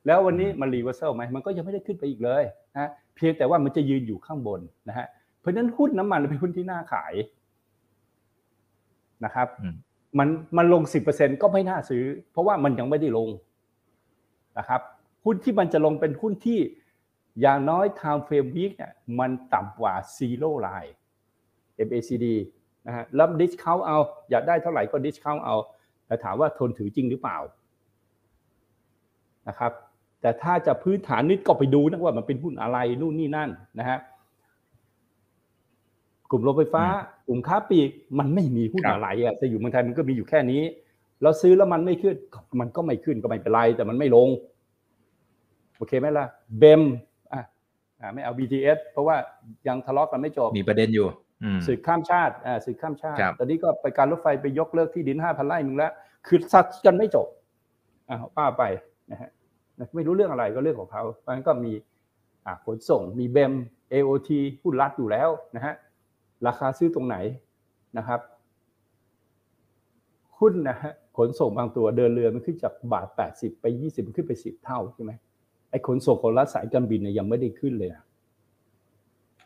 [0.06, 2.44] แล้ววันนี้มัน reversal ไหมมันก็ยังไม่ได้ขึ้นไปอีกเลย
[2.75, 5.06] นะเพียงแต่ว่ามันจะยืนอยู่ข้างบนนะฮะ
[5.40, 7.14] เพราะฉะนั้นหุ้นน้ำมันเป็นหุ้นที่น่าขาย
[9.25, 9.68] นะครับอื
[10.18, 13.28] มันมันลง 10%ก็ไม่น่าซื้อ เพราะว่ามันยังไม่ได้ลง
[14.59, 14.80] นะครับ
[15.25, 16.61] หุ้นที่มันจะลงเป็นหุ้นที่
[17.40, 20.92] อย่างน้อย time frame week เนี่ยมันต่ำกว่า zero line
[21.87, 22.27] MACD
[22.87, 23.98] นะฮะแล้ว discount เอา
[24.31, 25.57] อยากได้เท่าไหร่ก็ discount เอา
[26.07, 27.38] แต่ถามว่าทนถือจริงหรือเปล่า
[29.48, 29.72] นะครับ
[30.20, 33.98] แต่ถ้าจะพื้นฐานนิดก็ไปดูนะว่ามันเป็นหุ้นอะไรนู่นนี่นั่นนะฮะ
[36.35, 36.85] ลุ่มโรงไฟฟ้า
[37.29, 40.62] กลุ่มค้าปลีกมันไม่มีหุ้นครับอะไรอะจะอยู่เมืองไทยมันก็มีอยู่แค่นี้
[41.23, 44.29] เราซื้อแล้วมันไม่ขึ้นก็มันก็ไม่ขึ้นก็ไม่เป็นไร แต่มันไม่ลง
[45.77, 46.27] โอเคไหมล่ะ
[46.59, 46.83] เบม
[47.33, 47.42] อะ
[48.01, 49.16] อะไม่เอา BTS เพราะว่า
[49.68, 51.07] ยังทะเลาะกันไม่จบมีประเด็นอยู่
[51.42, 55.92] อืมศึกข้ามชาติอ่าศึกข้ามชาติครับตอนนี้ก็ไปการรถไฟไปยกเลิกที่ดินห้าพันไร่มึงแล้ว
[56.27, 57.27] คือซัดกันไม่จบ
[58.09, 58.62] อ่าป้าไป
[59.11, 59.31] นะฮะ
[59.94, 61.73] ไม่รู้เรื่องอะไรก็เรื่องของเขาเพราะฉะนั้นก็มี
[62.47, 63.53] อ่าขนส่งมีเบม
[63.92, 64.31] AOT
[64.62, 65.75] หุ้นรัฐอยู่แล้วนะฮะ
[66.46, 67.16] ราคาซื้อตรงไหน
[67.98, 68.20] นะครับ
[70.38, 75.12] หุ้นนะฮะขนส่งบางตัวเดินเรือมันขึ้นจากบาทแปดสิบไปยี่สิบขึ้นไปสิบเท่าใช่ไหม
[75.70, 78.02] ไอ้ขนส่งของรัฐสายการบินเนี่ยยังไม่ได้ขึ้นเลยนะ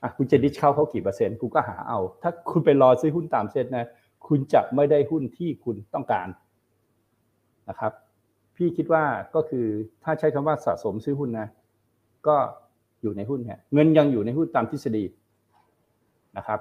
[0.03, 3.87] อะคุณจะดิชเข้าเขากี่เปอร์เซ็นต์คุณก็หาเอา ถ้าคุณไปรอซื้อหุ้นตามเซ็ตนะ
[4.27, 6.29] คุณจะไม่ได้หุ้นที่คุณต้องการ
[7.69, 7.93] นะครับ
[8.57, 9.67] พี่คิดว่าก็คือ
[10.05, 11.49] ถ้าใช้คำว่าสะสมซื้อหุ้นนะ
[12.27, 12.37] ก็
[13.03, 15.05] อยู่ในหุ้นเนี่ยเงินยังอยู่ในหุ้นตามทฤษฎี
[16.37, 16.61] นะครับ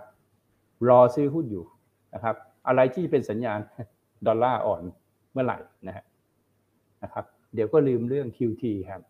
[0.89, 1.65] รอซื้อหุ้นอยู่
[2.13, 2.35] นะครับ
[2.67, 3.59] อะไรที่เป็นสัญญาณ
[4.27, 4.83] ดอลลาร์อ่อน
[5.31, 6.05] เมื่อไหร่นะฮะ
[7.03, 9.01] นะครับ เดี๋ยวก็ลืมเรื่อง QT ครับ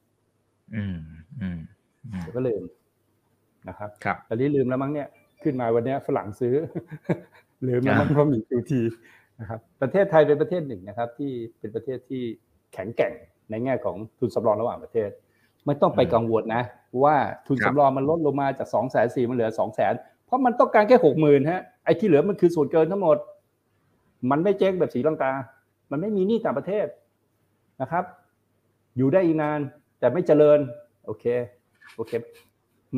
[0.75, 0.97] อืม
[1.41, 1.59] อืม
[2.11, 2.63] อืมเดี๋ยวก็ลืม
[3.67, 5.07] นะครับครับตอนนี้ลืมแล้วมั้งเนี่ย
[5.43, 6.55] ขึ้นมาวันเนี้ยฝรั่งซื้อ
[7.67, 8.73] ลืมแล้วมั้งเพราะมี QT
[9.39, 12.23] นะครับ ประเทศไทยเป็นประเทศหนึ่งนะครับ ที่เป็นประเทศที่
[12.73, 13.13] แข็งแกร่ง
[13.49, 15.09] ในแง่ของทุนสำรองระหว่างประเทศ
[15.65, 16.63] ไม่ต้องไปกังวลนะ
[17.03, 17.15] ว่า
[17.47, 19.93] ทุนสำรองมันลดลงมาจากสองแสนสี่มันเหลือสองแสน
[20.27, 23.17] เพราะมันต้องการแค่หกหมื่นฮะไอ้ที่เหลือมันคือส่วนเกินทั้งหมด
[24.31, 25.31] มันไม่เจ๊งแบบสีลังกา
[25.91, 26.87] มันไม่มีหนี้ต่างประเทศ
[27.81, 28.03] นะครับ
[28.97, 29.59] อยู่ได้อีกนาน
[29.99, 30.59] แต่ไม่เจริญ
[31.05, 31.25] โอเค
[31.95, 32.11] โอเค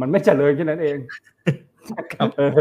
[0.02, 0.98] มันไม่เจริญแค่นั้นเอง
[2.38, 2.58] เออ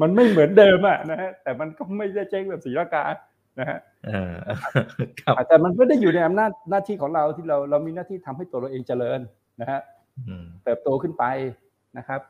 [0.00, 3.04] มันไม่เหมือนเดิมอะนะฮะแต่มันก็ไม่ได้เจ๊งแบบสีลังกา
[3.58, 4.34] นะฮะเออ
[5.20, 9.20] ครับแต่มันไม่ได้อยู่ในอำนาจหน้าที่ของเราที่เราเรามีหน้าที่ทำให้ตัวเราเองเจริญ
[9.60, 9.80] นะฮะ
[10.28, 11.24] อืมเติบโตขึ้นไป
[11.98, 12.20] นะครับ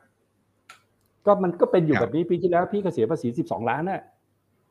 [1.25, 4.01] ก็มันก็เป็นอยู่ครับแบบนี้ปีที่แล้วพี่ก็เสียภาษีสิบสองล้านน่ะ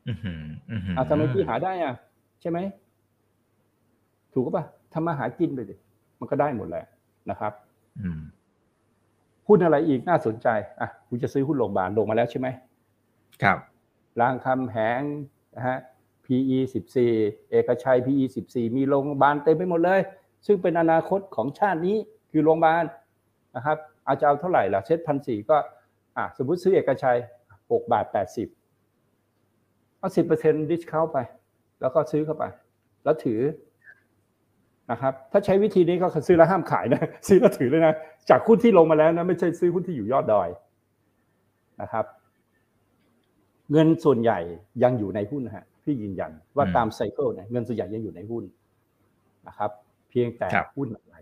[0.08, 1.94] อืมอืมอืมอะทำไมพี่หาได้อะ
[2.40, 2.58] ใช่ไหม
[4.32, 5.74] ถูกป่ะทำมาหากินไปดิ
[6.20, 6.84] มันก็ได้หมดแหละ
[7.30, 7.52] นะครับ
[8.00, 8.20] อืม
[9.48, 10.48] หุ้นอะไรอีกน่าสนใจ
[10.80, 12.48] อะคุณจะซื้อหุ้นโรงพยาบาลลงมาแล้วใช่ไหม
[13.42, 13.58] ครับ
[14.20, 15.02] รางคำแหง
[15.56, 15.78] นะฮะ
[16.24, 16.58] PE
[17.04, 20.00] 14 เอกชัย PE 14 มีโรงพยาบาลเต็มไปหมดเลย
[20.46, 21.96] ซึ่งเป็นอนาคตของชาตินี้
[22.30, 22.84] คือโรงพยาบาล
[23.56, 25.56] นะครับ อาจจะเอาเท่าไหร่ล่ะเช็ดพันสี่ก็
[26.16, 27.18] อะสมมติซื้อเอกชัย
[27.54, 28.06] 6บาท
[29.22, 30.08] 80เอา
[30.40, 31.18] 10%ดิสเข้าไป
[31.80, 32.44] แล้วก็ซื้อเข้าไป
[33.04, 33.40] แล้วถือ
[34.90, 37.94] นะครับ ถ้าใช้วิธีนี้ก็ซื้อแล้วห้ามขายนะ ซื้อแล้วถือเลยนะ
[38.30, 40.48] จากหุ้นที่ลงมาแล้วนะไม่ใช่ซื้อหุ้นที่อยู่ยอดดอย
[41.82, 42.04] นะครับ
[43.72, 44.38] เงินส่วนใหญ่
[44.82, 48.44] ยังอยู่ในหุ้นนะฮะพี่ยืนยันว่าตามไซเคิลเนี่ยเงินส่วนใหญ่ยังอยู่ในหุ้น
[49.48, 49.70] นะครับ
[50.10, 51.16] เพียงแต่หุ้นอะไร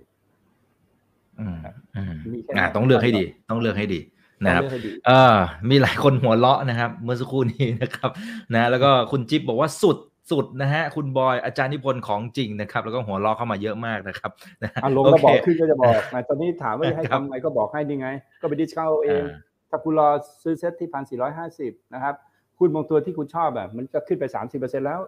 [1.40, 1.57] อืม
[1.96, 2.14] อืม
[2.57, 4.00] อ่าต้องเลือกให้ดี ต้องเลือกให้ดี
[4.44, 5.37] นะครับต้องเลือกให้ดีเออ
[5.70, 8.11] มีหลายคนหัวเราะนะครับ เมื่อสักครู่นี้นะครับ
[8.55, 9.98] นะแล้วก็คุณจิ๊บบอกว่าสุด
[10.31, 14.31] สุดนะฮะคุณบอยอาจารย์นิพนธ์ของจริงนะครับ แล้วก็หัวเราะเข้ามาเยอะมากนะครับ
[14.62, 18.09] นะอารมณ์ก็บอกขึ้นก็จะบอกนะตอนนี้ถามว่าจะให้ทำไงก็บอกให้นี่ไง
[18.40, 19.22] ก็ไป discover เอง
[19.70, 20.09] ถ้าคุณรอ
[20.42, 22.14] ซื้อเซ็ตที่พันสี่ร้อยห้าสิบนะครับ
[22.59, 25.00] หุ้นบางตัวที่คุณชอบแบบมันก็ขึ้นไปสามสิบเปอร์เซ็นแล้ว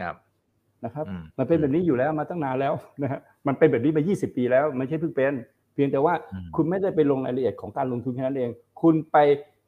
[0.00, 0.14] ครับ
[0.84, 5.32] นะครับอืมมันเป็นแบบนี้อยู่แล้วมาตั้งนานแล้วนะฮะมันเป็นแบบนี้มายี่สิบปีแล้วไม่ใช่เพิ่งเป็น
[5.76, 8.50] เพียงแต่ว่าอืมคุณไม่ได้ไปลงรายละเอียดของการลงทุนแค่นั้นเอง
[8.82, 9.16] คุณไป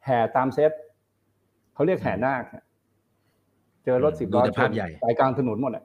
[0.04, 0.72] แห่ตามเซ็ต
[1.74, 2.64] เขาเรียกแห่นาคฮะ
[3.84, 5.84] เจอรถสิบล้อดูแต่ภาพใหญ่สายกลางถนนหมดอะ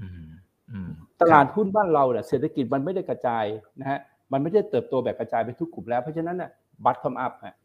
[0.00, 0.28] อืม
[0.70, 0.88] อืม
[1.20, 3.44] ตลาดหุ้นบ้านเราเนี่ยเศรษฐกิจมันไม่ได้กระจาย
[3.80, 3.98] นะฮะ
[4.32, 6.50] มันไม่ได้เติบโตแบบกระจายไปทุกกลุ่มแล้วเพราะฉะนั้นน่ะ
[6.84, 7.56] บัตทอมอัพฮะ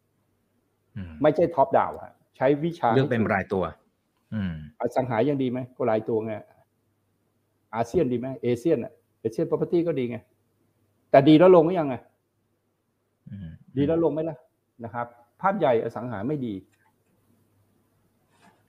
[0.95, 3.63] อืมไม่ใช่ท็อปดาวฮะใช้วิชาเลือกเป็นรายตัว
[4.33, 6.33] อืมอสังหายังดีไหมก็รายตัวไง
[7.75, 10.17] อาเซียนดีไหมเอเชียนอะเอเชียน property ก็ดีไง
[11.11, 11.95] แต่ดีแล้วลงหรือยังไง
[13.29, 14.37] อืมดีแล้วลงไหมล่ะ
[14.83, 15.07] นะครับ
[15.41, 16.53] ภาพใหญ่อสังหาไม่ดี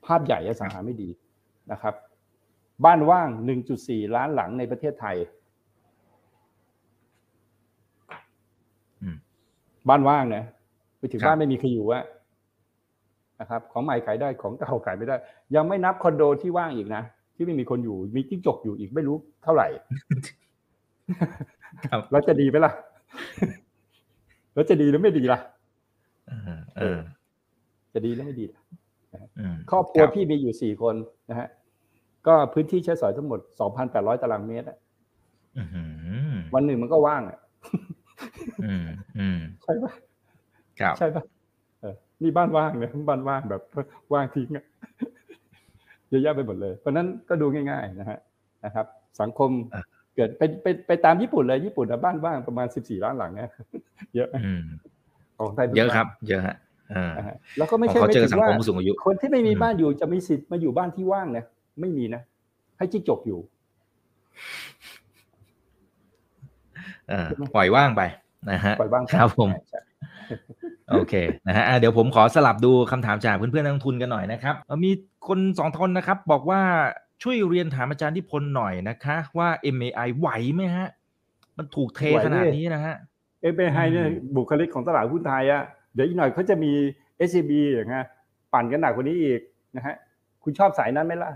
[0.07, 1.09] ภาพใหญ่อสังหาไม่ดี
[1.72, 1.94] นะครับ
[2.85, 3.29] บ้านว่าง
[3.72, 5.16] 1.4 ล้านหลังในประเทศไทย
[9.03, 9.16] อืม
[9.88, 10.44] บ้านว่างนะ
[10.99, 12.05] ไปถึงครับบ้านไม่มีใครอยู่อะ
[13.40, 15.16] นะครับ ของใหม่ขายได้ของเก่าขายไม่ได้
[15.55, 17.03] ยังไม่นับคอนโดที่ว่างอีกนะ
[17.35, 19.68] ที่ไม่มีคนอยู่มีจิ้งจกอยู่อีกไม่รู้เท่าไหร่
[21.18, 21.56] ครับ
[22.10, 22.72] แล้วจะดีไหมล่ะ
[24.54, 25.38] แล้วจะดีหรือไม่ดีล่ะ
[26.28, 26.98] เออเออ
[27.94, 28.60] จะดีหรือไม่ดีล่ะ
[29.38, 30.94] อืมครอบครัวครับพี่มีอยู่สี่คน
[31.30, 31.48] นะฮะ
[32.26, 33.40] ก็พื้นที่ใช้สอยทั้งหมด
[33.76, 34.78] 2,800ตารางเมตรอะ
[35.58, 35.62] อื
[36.34, 37.38] มวันหนึ่งมันก็ว่างอะ
[38.64, 38.86] อืม
[39.18, 39.92] อืมใช่ปะ
[40.80, 41.22] ครับใช่ปะ
[41.80, 43.62] เออนี่บ้านว่างเนี่ยบ้านว่างแบบ
[44.12, 44.64] ว่างทิ้งอะ
[46.08, 48.18] เยอะแยะไปหมดเลย เพราะฉะนั้นก็ดูง่าย ๆ นะฮะ
[48.64, 48.86] นะครับ
[49.20, 49.82] สังคมอะ
[50.16, 53.50] เกิดไปไปไปตามญี่ปุ่นเลยญี่ปุ่นนะบ้านว่างประมาณ14ล้านหลังเนี่ย
[54.14, 54.64] เยอะไหมอืม
[55.38, 56.57] ของไทยเยอะครับ เยอะฮะ
[56.94, 61.44] อ่านะฮะแล้วก็ไม่ใช่เขาไม่เจอถึสังงว่าคมผู้สูงอายุคนที่ไม่มีอืมบ้านอยู่จะมีสิทธิ์มาอยู่บ้านที่ว่างนะ
[61.81, 62.22] ไม่มีนะ
[62.79, 63.38] ให้จิ้งจกอยู่
[67.09, 68.02] เออปล่อยว่างไป
[68.50, 69.81] นะฮะปล่อยบ้างครับผมใช่
[70.90, 71.14] โอเค
[71.46, 74.90] นะฮะอะเดี๋ยวผมขอสลับดูคำถามจากเพื่อนๆนักลงทุนกันหน่อยนะครับเอ่อมี
[75.29, 76.61] คนสองคนนะครับ บอกว่า
[77.22, 80.88] ช่วยเรียนถามอาจารย์ที่พลหน่อยนะคะ ว่า MAI ไหวไหมฮะ
[81.59, 82.94] มันถูกเทขนาดนี้นะฮะ
[83.42, 85.62] เอเบไฮเนี่ยอืมบุคลิกของตลาดหุ้นไทยอะ
[85.94, 86.72] เดี๋ยวอีกหน่อยเขาจะมี
[87.29, 88.07] s c b อย่างเงี้ย
[88.52, 89.40] ปั่นกันหนักกว่านี้อีก
[89.76, 89.94] นะฮะ
[90.42, 91.31] คุณชอบสายนั้นไหมล่ะ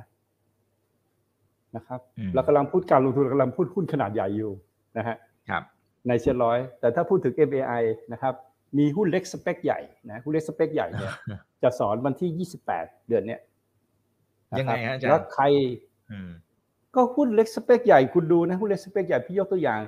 [1.77, 4.53] นะครับอืมเรากำลังพูดการลงทุนเรากำลังพูดหุ้นขนาดใหญ่อยู่
[4.99, 5.17] นะฮะ
[5.51, 5.63] ครับ
[6.09, 8.35] ในเซ็นร้อย แต่ถ้าพูดถึง MAI นะครับ
[8.79, 11.13] มีหุ้นเล็กสเปคใหญ่นะหุ้นเล็กสเปคใหญ่เนี่ย
[11.63, 13.43] จะสอนวันที่ 28 เดือนเนี้ยน
[14.59, 15.45] ยังไงฮะอาจารย์แล้วใคร
[16.11, 16.31] อืม
[16.95, 19.81] ก็หุ้นเล็กสเปคใหญ่คุณดูนะหุ้นเล็กสเปคใหญ่พี่ยกตัวอย่าง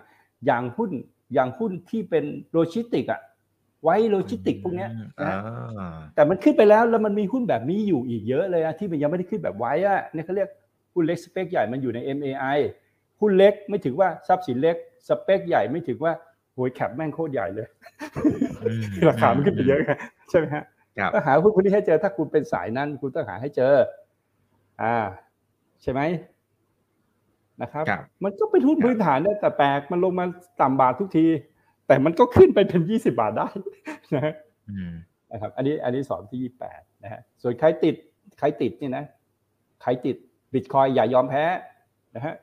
[0.47, 0.91] อย่างหุ้น
[1.35, 3.21] อย่างหุ้นที่เป็นโลจิสติกอะ
[3.83, 10.49] WICE โลจิสติกพวกเนี้ยนะอ่าแต่มันขึ้นไปแล้วแล้วมันมีหุ้นแบบนี้อยู่อีกเยอะเลยอะที่มันยังไม่ได้ขึ้นแบบ WICE อะเนี่ยเขาเรียก
[10.95, 12.59] หุ้นเล็กสเปคใหญ่มันอยู่ใน MAI
[13.21, 14.77] หุ้นเล็กไม่ถึงว่าทรัพย์สินเล็ก
[15.09, 16.13] สเปคใหญ่ไม่ถึงว่า
[16.55, 17.67] โหยแคปแม่งโคตรใหญ่เลย
[18.65, 19.91] อืมราคามันขึ้นไปเยอะไง
[20.31, 20.65] ใช่ไหมฮะ
[20.99, 23.73] ครับถ้าหาหุ้นพวกนี้ให้เจอถ้าคุณเป็นสายนั้น คุณต้องหาให้เจอ
[24.83, 24.97] อ่า
[25.83, 26.01] ใช่ไหม
[27.63, 30.27] นะครับครับ มันก็เป็นหุ้นพื้นฐานเนี่ยแต่แปลกมันลงมา
[30.61, 31.27] ต่ำบาททุกที
[31.87, 33.49] แต่มันก็ขึ้นไปเป็นยี่สิบาทได้
[34.15, 34.35] นะฮะ
[34.71, 34.93] อืม
[35.33, 37.95] นะครับ อันนี้อันนี้สอนที่ยี่แปดนะฮะส่วนใครติด
[38.39, 39.05] ใครติดนี่นะ
[39.83, 40.17] ใครติด
[40.55, 41.45] บิตคอยอย่ายอมแพ้
[42.17, 42.35] นะฮะ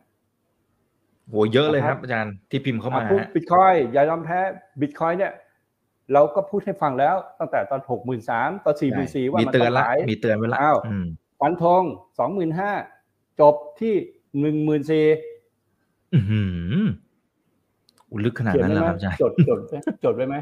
[1.29, 4.39] โหเยอะเลยคครัรับบอาจารย์ที่พิมพ์เข้ามาพูดฮะบิตคอยอย่ายอมแพ้
[4.81, 5.33] บิตคอยเนี่ย
[6.13, 10.59] เราก็พูดให้ฟังแล้วตั้งแต่ตอนหกหมื่นสามตอนสี่หมื่นสี่ว่ามีมันเตืต้ออนงละขายมีเตือนไว้ละ
[11.41, 11.83] อ้าวอืมฟันธง
[12.19, 12.71] สองหมื่นห้า
[13.39, 13.93] จบที่
[14.39, 15.05] หนึ่งหมื่นสี่
[16.13, 16.41] อื้อหื
[16.73, 16.81] อ
[18.11, 19.59] อุยลึกขนาดเขียนนั้นไว้เหรอไหมครับอาจารย์จดจด
[20.03, 20.35] จดไว้ไหม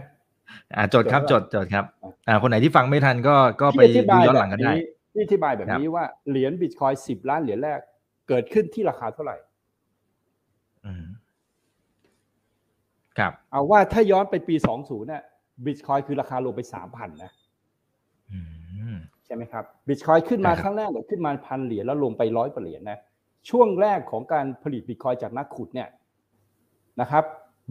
[0.76, 4.84] อ่าจดครับจจดดไว้จดครับอะอ่า คนไหนที่ฟังไม่ทันก็ก็ไปพี่อธิดูบายย้อนแบหลังบกันได้นี้
[5.14, 7.80] พี่อธิบายแบบนี้ว่าเหรียญบิตคอยสิบล้านเหรียญแรก
[8.28, 9.38] เกิดขึ้นที่ราคาเท่าไหร่
[10.86, 11.06] อืม
[13.18, 15.24] ครับ เอาว่าถ้าย้อนไปปีสองศูนย์เนี่ย
[15.66, 17.32] บิตคอยคือราคาลงไปสามพันนะ
[18.32, 18.40] อื
[18.96, 23.00] ม ใช่ไหมครับบิตคอยขึ้นมาครับครั้งแรกเนี่ยขึ้นมาพันเหรียญแล้วลงไปร้อยกว่าเหรียญนะ
[23.50, 25.90] ช่วงแรกของการผลิตบิตคอยจากนักขุดเนี่ย
[27.02, 27.24] นะครับ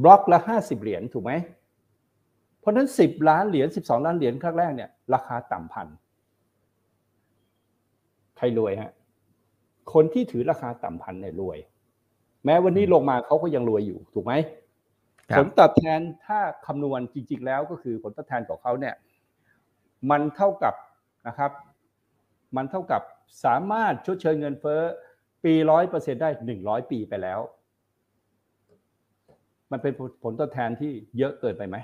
[0.03, 1.33] บล็อกละห้าสิบเหรียญถูกไหม
[2.61, 5.87] เพราะฉะนั้นสิบล้านเหรียญสิบสองล้านเหรียญครั้งแรกเนี่ยราคาต่ำพัน
[8.37, 8.93] ใครรวยฮะ
[9.93, 11.59] คนที่ถือราคาต่ำพันเนี่ยรวย
[12.45, 14.33] แม้วันนี้ลงมาเขาก็ยังรวยอยู่ถูกไหม
[15.37, 18.95] ผลตอบแทนถ้าคำนวณจริง ๆ แล้วก็คือผลตอบแทนของเขาเนี่ย
[20.11, 20.75] มันเท่ากับ
[21.27, 21.51] นะครับ
[22.57, 23.03] มันเท่ากับ
[23.45, 24.81] สามารถชดเชยเงินเฟ้อ
[25.45, 27.41] ปีร้อยเปอร์เซ็นได้หนึ่งร้อยปีไปแล้ว
[29.71, 31.77] มันเป็นผลตอบแทนที่เยอะเกินไปไหม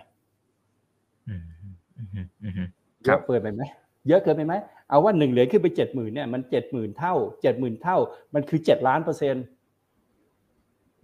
[3.05, 3.63] เยอะเกินไปไหม
[4.09, 4.55] เยอะเกินไปไหม
[4.89, 7.97] เอาว่าหนึ่งเหรียญขึ้นไปเจ็ดหมื่นเนี่ยมันเจ็ดหมื่นเท่าเจ็ดหมื่นเท่า
[8.35, 9.45] มันคือเจ็ดล้านเปอร์เซ็นต์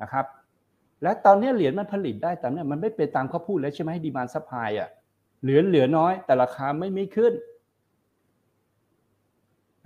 [0.03, 0.27] นะครับ
[1.03, 4.89] และตอนนี้เหรียญมันผลิตได้แต่เนี่ยมันไม่เป็นตามเขาพูดแล้วใช่ไหม demand supply อะ
[5.43, 7.33] เหรียญเหลือน้อย แต่ราคาไม่ไม่ขึ้น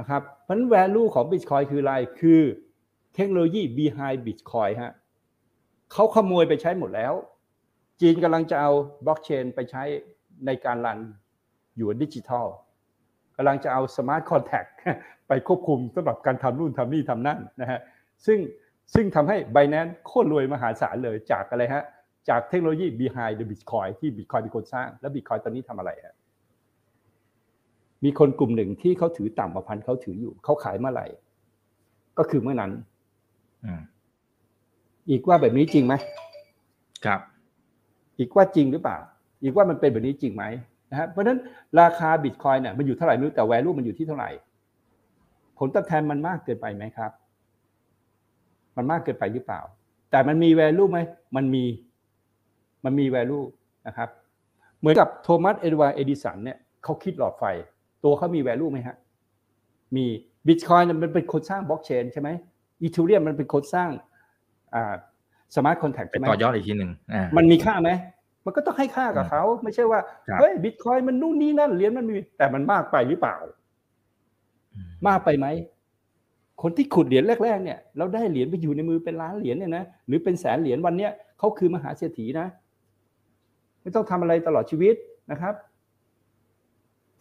[0.02, 2.40] นะครับเพราะนั้น value ของ Bitcoin คืออะไร คือ
[3.14, 4.92] เทคโนโลยี behind Bitcoin ฮะ
[5.92, 7.14] เขาขโมยไปใช้หมดแล้ว
[8.00, 8.70] จีนกำลังจะเอา
[9.06, 9.82] บล็อกเชนไปใช้
[10.46, 12.46] ในการ run หยวนดิจิทัล
[13.36, 14.64] กำลังจะเอา smart contract
[15.28, 17.80] ไปควบคุมสำหรับการทำนู่นทำนี่ทำนั่นนะฮะ
[18.26, 18.38] ซึ่ง
[18.94, 21.84] ซึ่งทำให้ Binance โคตรรวยมหาศาลเลยจากอะไรฮะ
[22.28, 26.14] จากเทคโนโลยี behind the Bitcoin ที่ Bitcoin เป็นคนสร้าง แล้ว Bitcoin ตอนนี้ทำอะไรฮะ
[28.04, 31.06] มีคนกลุ่มหนึ่งที่เขาถือต่ำกว่าพันเขาถืออยู่เขาขายเมื่อไหร่
[32.18, 32.72] ก็คือเมื่อนั้น
[35.10, 35.94] อีกว่าแบบนี้จริงไหม
[37.04, 37.20] ครับ
[38.18, 38.98] อีกว่าจริงหรือเปล่า
[39.42, 40.44] อีกว่ามันเป็นแบบนี้จริงไหม
[40.90, 41.38] นะฮะเพราะฉะนั้น
[41.80, 44.30] ราคาบิตคอยเนี่ยมันอยู่เท่าไหร่ไม่รู้แต่แวลูมันอยู่ที่เท่าไหร่
[45.58, 47.10] ผลตอบแทนมันมากเกินไปไหมครับ
[48.76, 49.60] มันมากเกินไปหรือเปล่า
[50.10, 50.98] แต่มันมีแวลูไหม
[51.36, 51.64] มันมี
[52.84, 53.40] มันมีแวลู
[53.86, 54.08] นะครับ
[54.78, 57.44] เหมือนกับโทมัสเอ็ดวาร์เอดิสันเนี่ยเขาคิดหลอดไฟ
[58.04, 58.96] ตัวเขามี value ไหมฮะ
[59.96, 60.04] มี
[60.46, 62.28] บิตคอยน์มันเป็นคนสร้างบล็อกเชนใช่ไหม
[62.82, 63.90] อีเธอเรียมมันเป็นคนสร้าง
[64.74, 64.94] อ่า
[65.56, 66.90] smart contract ใช่ไหมต่อยอดอีกทีหนึ่ง
[67.36, 67.90] มันมีค่าไหม
[68.44, 70.00] มันก็ต้องให้ค่ากับเขาไม่ใช่ว่า
[70.40, 73.36] เฮ้ยบิตคอยน์มันนู่นนี่นั่นเหรียญมันมีแต่มันมากไปหรือเปล่า
[75.06, 75.46] มากไปไหม
[76.62, 82.46] คนที่ขุดเหรียญแรกๆเนี่ยเราได้เหรียญไปอยู่ในมือเป็นล้านเหรียญเนี่ยนะหรือเป็นแสนเหรียญวันเนี้ยเขาคือมหาเศรษฐีนะ
[83.82, 84.94] ไม่ต้องทำอะไรตลอดชีวิต
[85.30, 85.54] นะครับ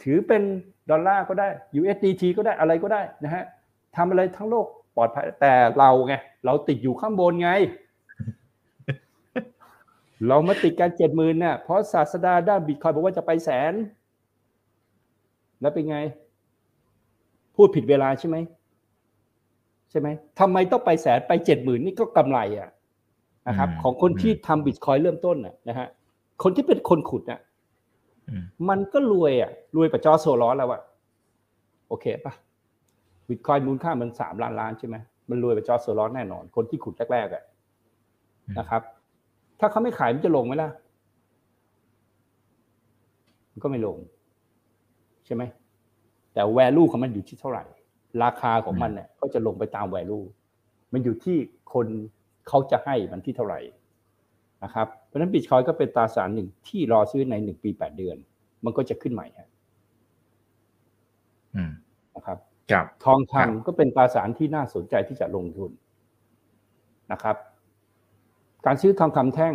[0.03, 0.41] ถือเป็น
[0.89, 1.47] ดอลลาร์ก็ได้
[1.79, 3.43] USDT ก็ได้อะไรก็ได้นะฮะ
[3.95, 6.13] ทำอะไรทั้งโลกปลอดภัยแต่เราไง
[6.45, 7.51] เราติดอยู่ข้างบนไง
[10.27, 13.73] เรามาติดการเจ็ดหมื่นเนี่ยเพราะศาสดาด้านบิตคอยบอกว่าจะไปแสน
[15.61, 15.97] แล้วเป็นไง
[17.55, 18.37] พูดผิดเวลาใช่ไหม
[19.89, 20.07] ใช่ไหม
[20.39, 22.69] ทำไมต้องไปแสนไปเจ็ดหมื่นนี่ก็กำไรอะ
[23.47, 25.87] นะครับ ของคนที่ทำบิตคอยเริ่มต้นน่ะนะฮะ
[26.43, 27.39] คนที่เป็นคนขุดน่ะ
[28.69, 30.81] มันก็รวยอะ รวยประจอโซลอสแล้วอะ
[31.88, 32.34] โอเคปะ
[33.27, 34.95] บิตคอยมูลค่ามันสามล้านล้านใช่ไหม
[35.29, 37.43] มันรวยประจอโซลอสแน่นอน คนที่ขุดแรกๆอะ
[38.60, 38.81] นะครับ
[39.60, 40.69] ถ้าเขาไม่ขายมันจะลงไหมล่ะ
[43.51, 43.97] มันก็ไม่ลง
[45.25, 45.43] ใช่ไหม
[46.34, 47.63] แต่แวลูของมันอยู่ที่เท่าไหร่
[48.23, 50.19] ราคาของมันเนี่ยก็จะลงไปตามแวลู
[50.93, 51.38] มันอยู่ที่
[51.73, 51.88] คน
[52.47, 53.60] เขาจะให้มันที่เท่าไหร่
[54.63, 58.17] นะครับเพราะฉะนั้นบิตคอยก็เป็นตราสารหนึ่งที่รอซื้อในหนึ่งปีแปดเดือน
[58.65, 59.26] มันก็จะขึ้นใหม่
[62.15, 62.38] นะครับ
[63.06, 65.71] ทองคำก็เป็นตราสารที่น่าสนใจที่จะลงทุน
[67.12, 67.36] นะครับ
[68.65, 69.54] การซื้อทองคำแท่ง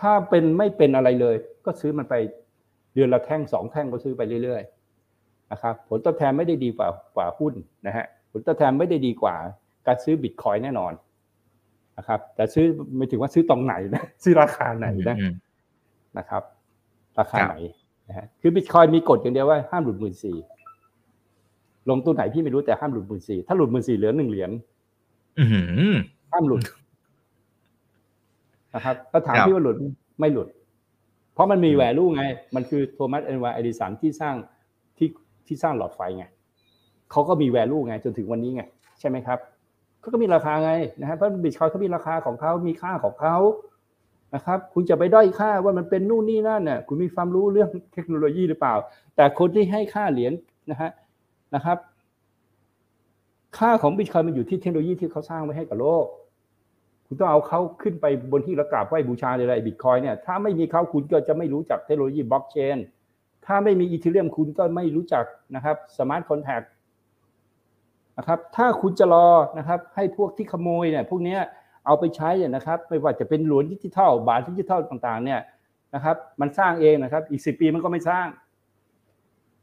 [0.00, 2.14] ถ้าเป็นไม่เป็นอะไรเลย ก็ซื้อมันไป
[2.94, 7.54] เดือนละแท่งสองแท่งก็ซื้อไปเรื่อยๆนะครับ ผลตอบแทนไม่ได้ดีกว่ากว่าหุ้น
[7.86, 9.34] นะฮะผลตอบแทนไม่ได้ดีกว่า
[9.86, 10.92] การซื้อบิตคอยแน่นอน
[12.00, 15.16] นะครับแต่ซื้อไม่ถึงว่าซื้อตรงไหนนะซื้อราคาไหนนะ
[16.18, 16.42] นะครับ
[17.18, 17.56] ราคาไหน
[18.08, 20.36] นะฮะคือบิตคอยมีกฎอย่างเดียวว่าห้ามหลุดหมื่นสี่
[21.90, 24.50] ลงตัวไหนพี่ไม่รู้แต่ห้ามหลุดหมื่นสี่ถ้าหลุดหมื่นสี่เหลือหนึ่งเหรียญ
[26.32, 26.62] ห้ามหลุด
[28.74, 29.76] นะครับก็ถามพี่ว่าหลุด
[30.20, 30.48] ไม่หลุด
[31.34, 34.34] เพราะมันมีแวลูไง มันคือโทมัสเอ็นวาเอดิสันที่สร้าง
[34.98, 35.08] ที่
[35.46, 36.24] ที่สร้างหลอดไฟไง
[37.10, 38.62] เขาก็มีแวลูไง จนถึงวันนี้ไง
[39.00, 39.38] ใช่ไหมครับ
[40.00, 43.36] เขาก็มีราคาไงนะครับเพราะบิตคอยเขามีราคาของเขามีค่าของเขา
[44.34, 48.74] นะครับ คุณจะไปด้อยค่าว่ามันเป็นนู่นนี่นั่นเนี่ยคุณมีความรู้เรื่องเทคโนโลยีหรือเปล่า
[49.16, 50.32] แต่คนที่ให้ค่าเหรียญ
[50.70, 50.90] นะฮะ
[51.54, 51.78] นะครับ
[53.58, 56.06] ค่าของบิตคอยมันอยู่ที่เทคโนโลยีที่เขาสร้างไว้ให้กับโลก
[57.06, 62.76] คุณต้องเอาเขาขึ้นไปบนหิ้งละกราบไหว้บูชาเลยบิตคอยน์เนี่ยถ้าไม่มีเขาคุณก็จะไม่รู้จักเทคโนโลยีบล็อกเชน
[63.46, 66.60] ถ้าไม่มีอีเธอเรียมคุณก็ไม่รู้จักนะครับ smart contract
[68.20, 69.28] นะครับถ้าคุณจะรอ
[69.58, 71.36] นะครับให้พวกที่ขโมยเนี่ยพวกนี้
[71.86, 75.40] เอาไปใช้เนี่ยนะครับไม่ว่าจะเป็นหยวนดิจิทัลบาทดิจิทัลต่างๆเนี่ย
[75.94, 78.26] นะครับมันสร้างเองนะครับอีกสิบปีมันก็ไม่สร้าง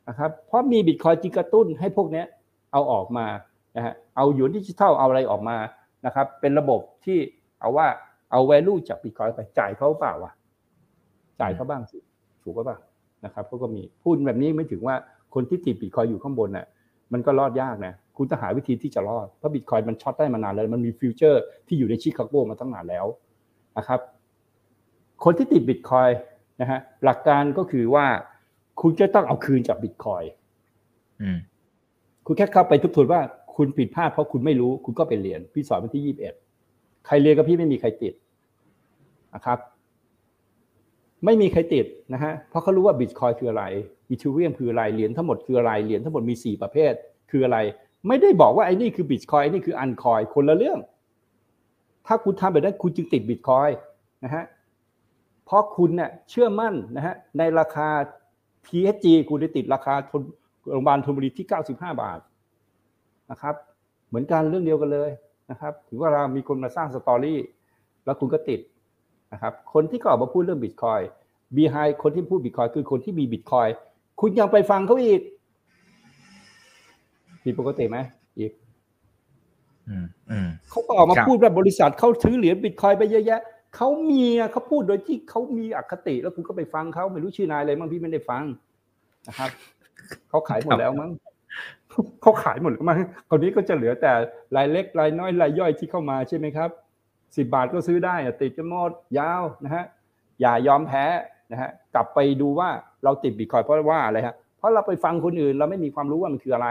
[0.09, 2.23] นะครับเพราะมีบิตคอยน์ที่กระตุ้นให้พวกนี้
[2.71, 3.27] เอาออกมา
[3.75, 5.57] นะฮะเอาหยวนดิจิทัลเอาอะไรออกมา
[6.05, 7.17] นะครับเป็นระบบที่
[7.59, 7.87] เอาว่า
[8.31, 10.31] เอา value จากบิตคอยน์ไปจ่ายเขาเปล่าวะ
[11.39, 11.97] จ่ายเขาบ้างสิ
[12.43, 12.77] ถูกป่ะ
[13.25, 14.95] นะครับเขาก็มีพูดแบบนี้ไม่ถึงว่า
[15.33, 16.65] คนที่ติดบิตคอยน์อยู่ข้างบนน่ะ
[17.13, 23.05] มันก็รอดยากนะ คุณต้องหาวิธีที่จะรอด เพราะบิตคอยน์มัน short ได้มานานแล้ว มันมี future ที่อยู่ในชิคาโกมาตั้งนานแล้ว
[23.77, 23.99] นะครับ
[25.23, 26.09] คนที่ติดบิตคอย
[26.61, 28.05] น์นะฮะหลักการก็คือว่า
[28.81, 30.23] คุณจะต้องเอาคืนจากบิตคอย
[32.25, 33.21] คุณแค่เข้าไปทุบทวนว่า
[33.55, 36.33] คุณผิดพลาดเพราะคุณไม่รู้ คุณก็ไปเรียน พี่สอนวันที่ยี่สิบเอ็ด
[37.05, 38.13] ใครเรียนกับพี่ไม่มีใครติด
[39.35, 39.59] นะครับ
[41.25, 43.63] ไม่มีใครติดนะฮะเพราะเขารู้ว่าบิตคอยคืออะไร
[44.09, 46.93] อีทูเรียมคืออะไรเหรียญทั้งหมดคืออะไรเหรียญทั้งหมดมีสี่ประเภท
[47.31, 47.57] คืออะไร
[48.07, 50.79] ไม่ได้บอกว่าไอ้นี่คือบิตคอยไอ้นี่คืออันคอยคนละเรื่อง
[52.07, 53.69] ถ้าคุณทำแบบนั้นคุณจึงติดบิตคอย
[54.23, 54.43] นะฮะ
[55.45, 57.87] เพราะคุณเนี่ยเชื่อมั่นนะฮะในราคา
[58.65, 59.93] PHG คุณได้ติดราคา
[60.71, 62.19] โรงพยาบาลธนบุรีที่ 95 บาท
[63.31, 63.55] นะครับ
[64.07, 65.09] เหมือนกันเรื่องเดียวกันเลย
[65.51, 67.39] นะครับถือว่าเรามีคนมาสร้างสตอรี่
[68.05, 68.59] แล้วคุณก็ติด
[69.33, 71.01] นะครับ คนที่ก็ออกมาพูดเรื่องบิตคอย
[71.55, 73.67] บีไฮคนที่พูดบิตคอยคือคนที่มีบิตคอย
[74.19, 75.21] คุณยังไปฟังเขาอีก
[77.47, 77.97] ผิดปกติไหม
[78.39, 78.51] อีก
[80.69, 83.41] เขาก็ออกมาพูดว่าบริษัทเขาถือเหรียญบิตคอยไปเยอะแยะ
[83.75, 88.43] เขามีเขาพูดโดยที่เขามีอคติ แล้วคุณก็ไปฟังเขาไม่รู้ชื่อนายอะไรมั้งพี่ไม่ได้ฟัง
[89.27, 89.49] นะครับ
[90.29, 91.11] เขาขายหมดแล้วมั้ง
[92.21, 94.11] เขาขายหมดแล้วมั้งคราวนี้ก็จะเหลือแต่
[94.55, 96.69] รายเล็กรายน้อยรายย่อยที่เข้ามาใช่ไหมครับ
[97.35, 99.85] สิบาทก็ซื้อได้ติดจนหมดยาวนะฮะ
[100.41, 101.05] อย่ายอมแพ้
[101.51, 102.69] นะฮะกลับไปดูว่า
[103.03, 106.67] เราติดบิตคอยเพราะว่าอะไรฮะเพราะเราไปฟังคนอื่น เราไม่มีความรู้ว่ามันคืออะไร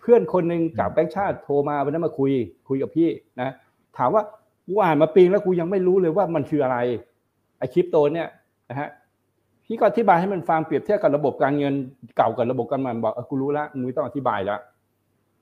[0.00, 2.32] เพื่อนคนหนึ่งจากแบงค์ชาติโทรมาวันนั้นมาคุย
[2.68, 3.08] คุยกับพี่
[3.40, 3.54] นะ
[3.98, 4.22] ถามว่า
[4.66, 6.78] กูอ่านมาปีแล้วกูยังไม่รู้เลยว่ามันคืออะไร
[7.58, 8.28] ไอคริปโตเนี่ย
[8.70, 8.88] นะฮะ
[9.64, 11.74] พี่ก็อธิบายให้มันฟังเปรียบเทียบกับระบบการเงิน
[12.16, 14.60] เก่ากับระบบการเงินบอกเออกูรู้แล้วมึงไม่ต้องอธิบายแล้ว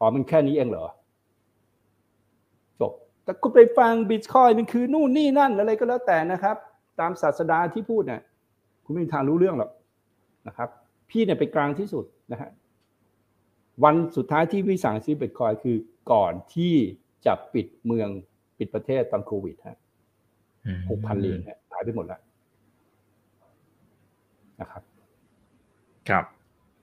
[0.00, 0.86] อ๋อมันแค่นี้เองเหรอ
[2.80, 2.92] จบ
[3.24, 6.56] แต่กูไปฟังบิตคอยมันคือนู่นนี่นั่นอะไรก็แล้วแต่นะครับ
[7.00, 8.20] ตามศาสดาที่พูดเนี่ย
[8.84, 9.70] คุณไม่มีทางรู้เรื่องหรอก
[10.48, 10.68] นะครับ
[11.10, 12.50] พี่เนี่ยเป็นกลางที่สุดนะฮะ
[13.84, 15.76] วันสุดท้ายที่พี่สั่งซื้อบิตคอยคือ
[16.12, 16.74] ก่อนที่
[17.26, 18.08] จะปิดเมือง
[18.58, 19.78] ปิดประเทศตอนโควิดฮะ
[20.90, 21.38] หกพันเหรียญ
[21.70, 22.20] หายไปหมดแล้ว
[24.60, 24.82] นะครับ
[26.08, 26.24] ครับ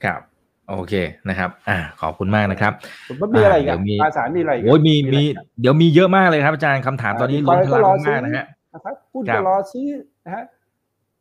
[0.03, 0.21] ครับ
[0.69, 0.93] โอเค
[1.29, 2.73] นะครับ อ่า ขอบคุณมากนะครับ
[3.21, 5.23] มันมีอะไรกันภาษามีอะไรโอ้ยมีมี
[5.61, 9.87] เดี๋ยวมีเยอะมากเลยครับอาจารย์คำถามตอนนี้ล้นทะลักมากนะฮะนะครับหุ้นจะรอซื้อ
[10.25, 10.43] นะฮะ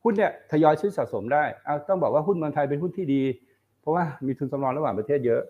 [0.03, 3.23] หุ้นเนี่ยทยอยซื้อสะสมได้เอาต้องบอกว่าหุ้นเมืองไทยเป็นหุ้นที่ดี
[3.81, 5.43] เพราะว่ามีทุนสำรองระหว่างประเทศเยอะ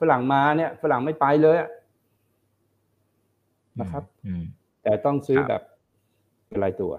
[0.00, 1.56] ฝรั่งมาเนี่ย ฝรั่งไม่ไปเลย
[3.80, 4.02] นะครับ
[4.82, 5.62] แต่ต้องซื้อแบบ
[6.46, 6.92] เป็นรายตัว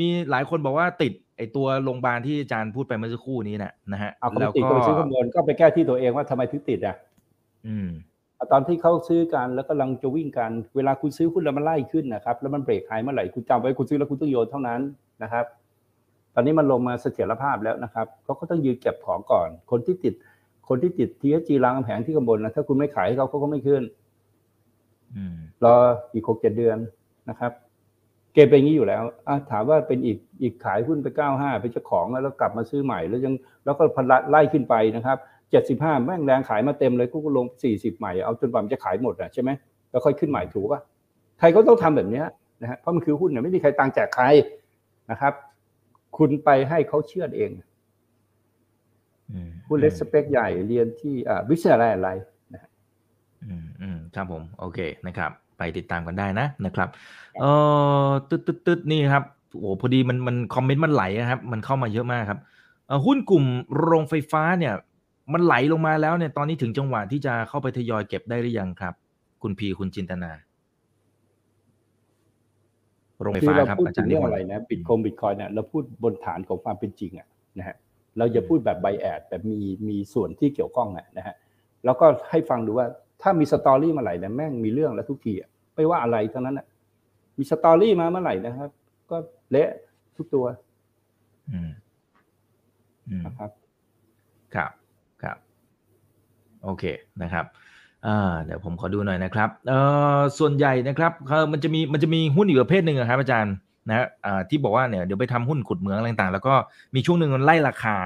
[0.00, 6.96] มีหลายคนบอกว่าติดไอตัวโรงพยาบาลที่อาจารย์พูดไปเมื่อสักครู่นี้นะนะฮะแล้วก็ซื้อข้างบนก็ไปแก้ที่ตัวเองว่าทำไมถึงติดอะ
[7.66, 7.88] อืม
[8.52, 14.80] ตอนที่เขาซื้อกันแล้วก็ลังจะวิ่งกัน เวลาคุณซื้อหุ้นแล้วมันไล่ขึ้นนะครับ แล้วมันเบรกหายเมื่อไหร่คุณจำไว้คุณซื้อแล้วคุณต้องโยนเท่านั้น
[15.22, 15.44] นะครับ
[16.34, 20.14] ตอนนี้มันลงมาเสถียรภาพแล้วนะครับเขาก็ต้องยืนเก็บของก่อน คนที่ติด
[20.68, 23.82] คนที่ติดทีเอจีรางแผงที่ข้างบนนะถ้าคุณไม่ขายให้เขาเขาก็ไม่ขึ้น
[25.64, 25.74] รอ
[26.14, 26.76] อีกหกเจ็ดเดือน
[27.30, 27.52] นะครับ
[28.34, 29.02] เกมเป็นอย่างนี้อยู่แล้ว
[29.50, 35.18] ถามว่าเป็นอีกอีกขายหุ้นไปเก้าห้าเป็นเจ้าของแล้วกลับมาซื้อใหม่แล้วยังแล้วก็พันไล่ขึ้นไปนะครับ
[35.50, 39.50] เจ็ดสิบห้าแม่งแรงขายมาเต็มเลยก็ลงสี่สิบใหม่เอาจนกว่ามันจะขายหมดอะใช่ไหม
[39.90, 40.80] แล้วค่อยขึ้นใหม่ถูกป่ะ
[41.38, 42.22] ใครก็ต้องทำแบบนี้
[42.62, 44.24] นะฮะเพราะมันคือหุ้นเนี่ยไม่มีใครตังแจกใคร
[45.10, 45.32] นะครับ
[46.18, 47.50] คุณไปให้เขาเชื่อเอง
[49.68, 52.08] หุ้นเล็กสเปคใหญ่เรียนที่อ่าวิชาอะไรอะไร
[53.48, 56.88] อืมอืมครับผม โอเคนะครับ ไปติดตามกันได้นะนะครับ
[57.40, 57.44] เอ
[58.08, 59.24] อตึ๊ดตึ๊ดตึ๊ดนี่ครับ
[59.58, 62.40] โอ้พอดีมันมันคอมเมนต์มันไหลครับ มันเข้ามาเยอะมากครับ
[63.06, 63.44] หุ้นกลุ่ม
[63.78, 64.74] โรงไฟฟ้าเนี่ย
[65.32, 68.94] มันไหลลงมาแล้วเนี่ยตอนนี้ถึงจังหวะที่จะเข้าไปทยอยเก็บได้หรือยังครับ
[69.42, 70.32] คุณพีคุณจินตนา
[73.20, 77.26] โรงไฟฟ้าครับอาจารย์นี่อะไรนะบิตคงบิตคอยเนี่ยเราพูดบนฐานของความเป็นจริงอะ
[77.58, 77.76] นะฮะ
[78.18, 81.36] เราจะพูดแบบไบแอดแบบมีมีส่วนที่เกี่ยวข้องอะนะฮะ
[81.84, 82.86] แล้วก็ให้ฟังดูว่า
[83.22, 86.66] ถ้ามีสตอรี่มาไหร่เนี่ยแม่งมีเรื่องแล้วทุกทีอะไม่ว่าอะไรทั้งนั้นอะ
[87.38, 88.70] มีสตอรี่มาเมื่อไหร่นะครับ
[89.10, 89.16] ก็
[89.50, 89.68] เละ
[90.16, 90.44] ทุกตัว
[93.24, 93.50] นะครับ
[94.54, 94.70] ครับ
[95.22, 95.36] ครับ
[96.64, 96.84] โอเค
[97.22, 97.46] นะครับ
[98.44, 99.78] เดี๋ยวผมขอดูหน่อยนะครับเอ่
[100.18, 101.12] อส่วนใหญ่นะครับ
[101.52, 103.54] มันจะมีมันจะมีหุ้นอีกประเภทหนึ่งครับอาจารย์
[103.88, 104.06] นะ
[104.48, 106.54] ที่บอกว่าเนี่ยเดี๋ยวไปทำหุ้นขุดเหมืองอะไรต่างๆ แล้วก็
[106.94, 107.96] มีช่วงหนึ่งมันไล่ราคา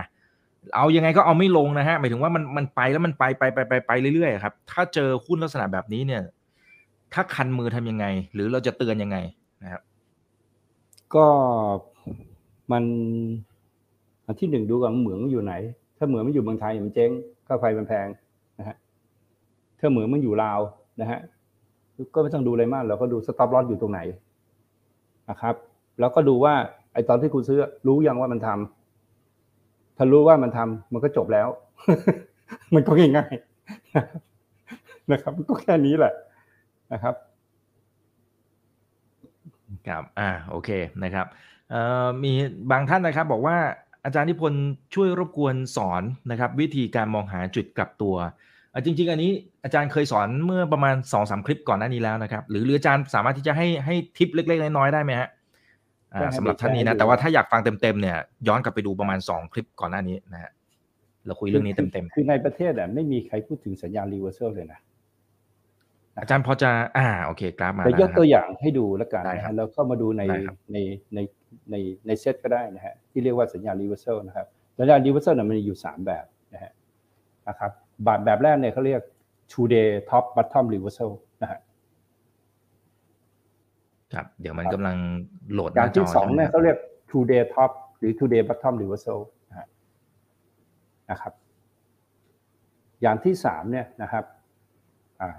[0.76, 6.22] เอายังไงก็เอาไม่ลงนะฮะหมายถึงว่ามันมันไปแล้วมันไปไปไปไปไปเรื่อยๆครับถ้าเจอหุ้นลักษณะแบบนี้เนี่ย
[7.14, 9.16] ถ้าคันมือทำยังไง หรือเราจะเตือนยังไง
[9.62, 9.82] นะครับ
[11.14, 11.26] ก็
[12.72, 12.84] มัน
[14.26, 15.54] อันที่หนึ่งดูก่อนเหมืองอยู่ไหน
[15.98, 17.10] ถ้าเหมืองมันอยู่เมืองไทยมันเจ๊ง
[17.46, 18.06] ค่าไฟมันแพง
[18.58, 18.76] นะฮะ
[19.78, 20.60] ถ้าเหมืองมันอยู่ลาว
[21.00, 21.20] นะฮะ
[22.14, 24.00] ก็ไม่ต้องดูอะไรมากเราก็ดูสต็อปลอสอยู่ตรงไหน
[25.30, 25.54] นะครับ
[26.00, 26.54] แล้วก็ดูว่า
[26.92, 31.48] ไอตอนที่คุณซื้อรู้ยังว่ามันทำถ้ารู้ว่ามันทำมันก็จบแล้ว
[32.74, 33.34] มันก็ง่าย
[35.12, 36.12] นะครับ ก็แค่นี้แหละ
[36.92, 37.14] นะครับ
[39.88, 40.70] ครับอ่าโอเค
[41.04, 41.26] นะครับ
[41.70, 42.32] เอ่อมี
[42.70, 43.56] บางท่านนะครับ บอกว่า
[44.04, 44.64] อาจารย์นิพนธ์
[44.94, 48.16] ช่วยรบกวนสอนนะครับ วิธีการมองหาจุดกลับตัว
[48.84, 49.32] จริง ๆ อันนี้
[49.64, 55.28] อาจารย์เคยสอนเมื่อประมาณสองสามคลิปก่อนหน้านี้แล้วนะครับ หรือหรืออาจารย์สามารถที่จะให้ให้ทิปเล็ก ๆ น้อยๆได้ไหมฮะ
[56.14, 58.16] อ่าได้ครับสำหรับท่านนี้ได้นะดูแต่ว่าถ้าอยากฟังเต็มๆเนี่ย
[58.48, 60.50] ย้อนกลับไปดูประมาณสองคลิปก่อนหน้านี้นะฮะ
[61.26, 70.78] เราคุยเรื่องนี้เต็มคือในประเทศอะไม่มีใครพูดถึงสัญญาณรีเวอร์เซลเลยนะๆอาจารย์พอจะอ่าโอเคกราฟมาแต่แล้วยกนะครับตัวอย่างให้ดูแล้วกันได้นะครัฮะบแล้วก็มาดูในได้ครับใน
[71.14, 71.18] ใน
[71.70, 71.74] ใน
[72.06, 74.46] ในเซตก็ได้นะฮะที่เรียกว่าสัญญาณรีเวอร์เซลนะครับ
[74.78, 76.72] สัญญาณรีเวอร์เซลเนี่ยมันมีอยู่สามแบบนะฮะ
[77.48, 77.72] นะครับ
[78.04, 79.02] แบบแบบแรกเนี่ยเขาเรียก
[79.52, 81.10] two day top bottom reversal
[81.42, 81.60] นะฮะ
[84.14, 84.96] ครับเดี๋ยวมันครับกำลัง
[85.52, 86.78] โหลดหอย่าน้างจที่อสองใช่ไหมเนี่ยครับเขาเรียก
[87.10, 89.20] two day top หรือ two day bottom reversal
[89.50, 89.68] นะฮะ
[91.10, 91.32] นะครับ
[93.02, 94.24] อย่างที่สามเนี่ยนะครับ
[95.20, 95.30] อ่า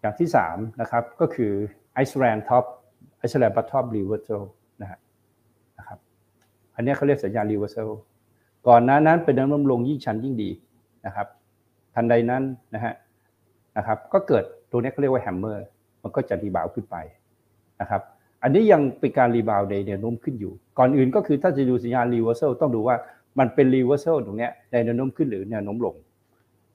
[0.00, 1.52] อย่างที่สามนะครับก็คือ
[2.04, 2.64] island top
[3.24, 4.42] island bottom reversal
[4.82, 4.98] นะฮะ
[5.78, 5.98] นะครับ
[6.74, 7.90] อันเนี้ยเขาเรียกสัญญาณ reversal
[8.68, 10.50] ก่อนหน้านั้นเป็นแนวโน้มลงยิ่งชันยิ่งดี
[11.06, 11.26] นะครับ
[11.94, 12.42] ทันใดนั้น
[12.74, 12.94] นะฮะ
[13.76, 15.66] นะครับ ก็เกิดตัวนี้เขาเรียกว่า hammer
[16.02, 16.96] มันก็จะ rebound ขึ้นไป
[17.80, 18.02] นะครับ
[18.42, 22.96] อันนี้ยังเป็นการ rebound ในแนวโน้มขึ้นอยู่ ก่อนอื่นก็คือถ้าจะดูสัญญาณ reversal ต้องดูว่า
[23.38, 25.94] มันเป็น reversal ตรงนี้ในแนวโน้มขึ้นหรือแนวโน้มลง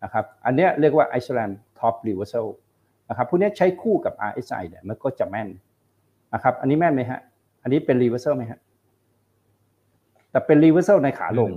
[0.04, 2.48] นะครับ อันนี้เรียกว่า island top reversal
[3.10, 5.50] นะครับพวกนี้ใช้คู่กับ RSI เนี่ยมันก็จะแม่น
[6.34, 7.20] นะครับ อันนี้แม่นไหมฮะ
[7.64, 8.60] อันนี้เป็น reversal ไหมฮะ
[10.32, 11.52] แต่เป็น reversal ในขาลง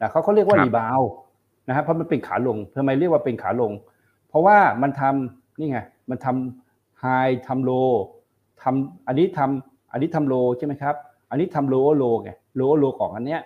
[0.00, 1.00] นะเขาเขาเรียกว่าครับ rebound
[1.68, 3.72] นะครับเพราะมันเป็นขาลงทำไมเรียกว่าเป็นขาลง
[4.28, 5.80] เพราะว่ามันทำนี่ไง
[6.10, 7.92] มันทำ high ทำ low
[8.62, 10.94] ทำอันนี้ทำอันนี้ทำ low ใช่ไหมครับ
[11.30, 12.30] อันนี้ทำ low low ไง
[12.60, 13.40] low low ของอันเนี้ย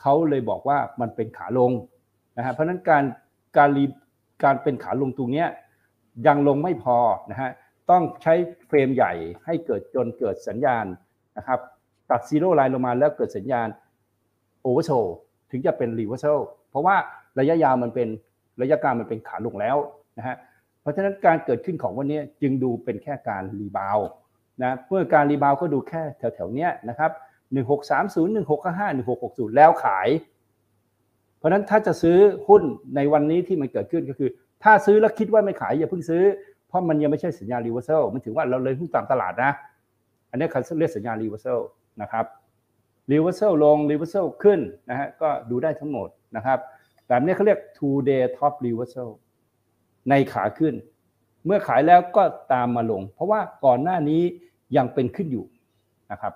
[0.00, 1.72] เขาเลยบอกว่ามันเป็นขาลง
[2.36, 3.04] นะฮะเพราะฉะนั้นการ
[3.56, 3.84] การรี
[4.44, 5.48] การเป็นขาลงตรงเนี้ย
[6.26, 6.98] ยังลงไม่พอ
[7.30, 7.50] นะฮะ
[7.90, 8.34] ต้องใช้
[8.68, 9.12] frame ใหญ่
[9.44, 10.86] ให้เกิดจนเกิดสัญญาณ
[11.36, 11.60] นะครับ
[12.10, 13.68] ตัด zero line ลงมาแล้วเกิดสัญญาณ
[14.62, 14.90] oversold
[15.50, 16.40] ถึงจะเป็นรีเวอร์ l
[16.70, 16.96] เพราะว่า
[17.38, 18.08] ระยะยาวมันเป็น
[18.60, 19.76] ระยะกลางมันเป็นขาลงแล้ว
[20.18, 20.36] นะฮะ
[20.80, 23.98] เพราะฉะนั้นการเกิดขึ้นของวันนี้จึงดูเป็นแค่การ rebound
[24.62, 27.10] นะเมื่อการ rebound ก็ดูแค่แถวๆเนี้ยนะครับ
[27.54, 30.08] 1630 1655 1660 แล้วขาย
[31.38, 32.18] เพราะฉะนั้นถ้าจะซื้อ
[32.48, 32.62] หุ้น
[32.96, 34.30] ในวันนี้ที่มันเกิดขึ้นก็คือ
[34.62, 36.22] ถ้าซื้อแล้วคิดว่าไม่ขายอย่าเพิ่งซื้อ
[36.68, 39.52] เพราะมันยังไม่ใช่สัญญาณ reversal มันถือว่าเราเลยหุ้นตามตลาดนะ
[40.30, 41.60] อันนี้เขาเรียกสัญญาณรีเวอร์ l
[42.02, 42.24] นะครับ
[43.12, 46.58] รีเวอร์ l ลงรีเวอร์ l ขึ้นนะฮะก็ดูได้ทั้งหมดนะครับ
[47.08, 49.10] แบบนี้เขาเรียก two day top reversal
[50.10, 50.74] ในขาขึ้น
[51.46, 54.22] เมื่อขายแล้วก็ตามมาลง เพราะว่าก่อนหน้านี้
[54.76, 55.44] ยังเป็นขึ้นอยู่
[56.12, 56.34] นะครับ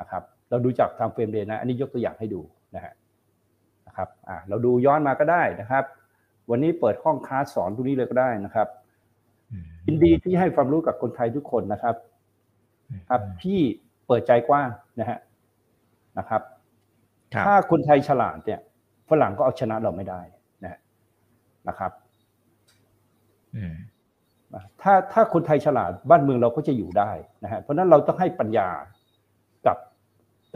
[0.00, 2.40] นะครับ เราดูจาก time frame day นะ อันนี้ยกตัวอย่างให้ดู
[2.74, 2.92] นะฮะ
[3.86, 5.84] นะครับอ่าเราดูย้อนมาก็ได้นะครับ
[6.50, 8.68] วันนี้เปิดห้องคลาสสอนตรงนี้เลยก็ได้นะครับ
[9.86, 11.96] ยินดีที่ให้ความรู้กับคนไทยทุกคนนะครับ
[13.08, 13.60] ครับที่
[14.06, 14.68] เปิดใจกว้าง
[15.00, 15.18] นะฮะ
[16.18, 16.42] นะครับ
[17.34, 18.60] ครับ ถ้าคนไทยฉลาดเนี่ย
[19.10, 20.20] ฝรั่งก็เอาชนะเราไม่ได้
[20.64, 20.80] นะฮะ
[21.68, 21.92] นะครับ
[23.56, 23.74] อืม
[24.82, 27.10] ถ้าถ้าคนไทยฉลาดบ้านเมืองเราก็จะอยู่ได้
[27.44, 28.68] นะฮะเพราะฉะนั้นเราต้องให้ปัญญา
[29.66, 29.78] กับ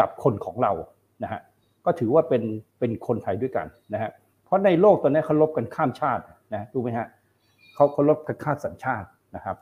[0.01, 0.73] กับคนของเรา
[1.23, 1.41] นะฮะ
[1.85, 2.43] ก็ถือว่าเป็น
[2.79, 4.11] เป็นคนไทยด้วยกันนะฮะ
[4.45, 7.07] เพราะในโลกตอนนี้เขารบกันข้ามชาตินะถูกไหมฮะ
[7.75, 9.57] เขาเขารบกันข้ามสัญชาตินะครับ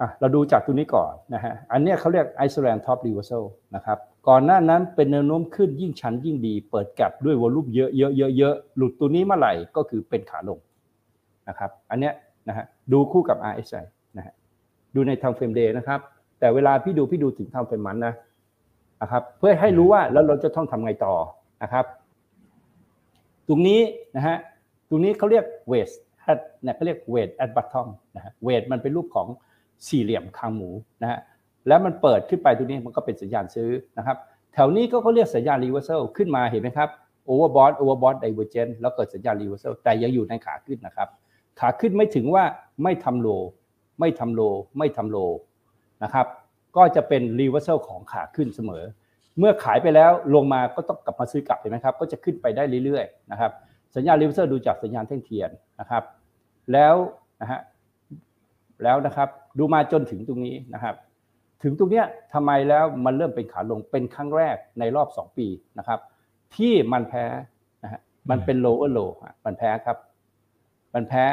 [0.00, 3.98] อะเราดูจากตัวนี้ก่อนนะฮะอันเนี้ยเขาเรียก Island Top Reversal นะครับ
[4.28, 10.58] ก่อนหน้านั้นเป็นแนวโน้มขึ้นยิ่งชันยิ่งดี เปิด gap ด้วย volume เยอะเยอะเยอะเยอะหลุดตัวนี้เมื่อไหร่ก็คือเป็นขาลง
[11.48, 12.14] นะครับ อันเนี้ย
[12.48, 13.84] นะฮะดูคู่กับ RSI
[14.16, 14.34] นะฮะ
[14.94, 16.00] ดูใน time frame day นะครับ
[16.40, 18.14] แต่เวลาพี่ดูพี่ดูถึง time frame month นะ
[19.02, 21.14] นะครับ เพื่อให้รู้ว่าแล้วเราจะต้องทำไงต่อ
[21.62, 21.84] นะครับ
[23.48, 23.80] ตรงนี้
[24.16, 24.36] นะฮะ
[24.88, 25.90] ตรงนี้เขาเรียก weight
[26.32, 29.28] at เนี่ยเขาเรียก weight at bottom นะฮะ weight มันเป็นรูปของ
[29.86, 30.70] สี่เหลี่ยมคางหมู
[31.02, 31.18] นะฮะ
[31.68, 34.16] แล้วมันเปิดขึ้นไปตรงนี้มันก็เป็นสัญญาณซื้อนะครับ
[34.54, 36.88] แถวนี้ก็เขาเรียกสัญญาณ reversal ขึ้นมาเห็นไหมครับ
[37.28, 41.08] overbought overbought divergent แล้วเกิดสัญญาณ reversal แต่ยังอยู่ในขาขึ้นนะครับ
[41.60, 42.44] ขาขึ้นไม่ถึงว่า
[42.82, 43.28] ไม่ทำโล
[44.00, 44.40] ไม่ทำโล
[44.78, 45.16] ไม่ทำโล
[46.04, 46.26] นะครับ
[46.76, 48.84] ก็จะเป็น reversal ของขาขึ้นเสมอ
[49.38, 53.50] เมื่อขายไปแล้วลงมาก็ต้องกลับมาซื้อกลับเห็นไหมครับ ก็จะขึ้นไปได้เรื่อยๆนะครับ
[53.96, 55.50] สัญญาณ reversal ดูจากสัญญาณแท่งเทียน
[55.80, 56.02] นะครับ
[56.72, 56.94] แล้ว
[57.40, 57.60] นะฮะ
[58.82, 60.94] แล้วนะครับดูมาจนถึงตรงนี้นะครับ
[61.68, 65.46] ถึงตรงเนี้ยทำไมแล้วมันเริ่มเป็นขาลงเป็นครั้งแรกในรอบ 2 ปี
[65.78, 66.00] นะครับ
[66.56, 67.24] ที่มันแพ้
[67.82, 68.00] นะฮะ
[68.30, 69.96] มันเป็น lower low อะมันแพ้ครับ
[70.94, 71.24] มันแพ้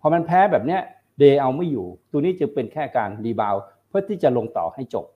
[0.00, 0.80] พอมันแพ้แบบเนี้ย
[1.18, 3.54] day เอาไม่อยู่ ตัวนี้จึงเป็นแค่การ rebound
[3.88, 5.06] เพื่อที่จะลงต่อให้จบ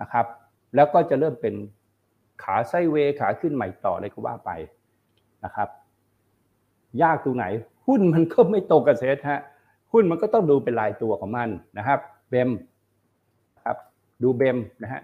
[0.00, 0.26] นะครับ
[0.74, 1.54] แล้วก็จะเริ่มเป็น
[2.42, 4.50] ขา sideway ขาขึ้นใหม่ต่อเลยก็ว่าไป
[5.44, 5.68] นะครับ
[7.02, 7.44] ยากตรงไหน
[7.86, 9.40] หุ้นมันก็ไม่ตรงกับเซ็ตฮะ
[9.92, 11.48] หุ้นมันก็ต้องดูเป็นรายตัวของมัน
[11.78, 11.98] นะครับ
[12.30, 12.50] BEM
[14.22, 15.02] ดู BEM นะฮะ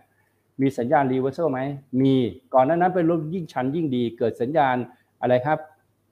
[0.60, 1.60] มีสัญญาณ reversal ไหม
[2.00, 2.14] มี
[2.54, 4.76] ก่อนหน้านั้นเป็นลงยิ่งชันยิ่งดี เกิดสัญญาณ
[5.20, 5.58] อะไรครับ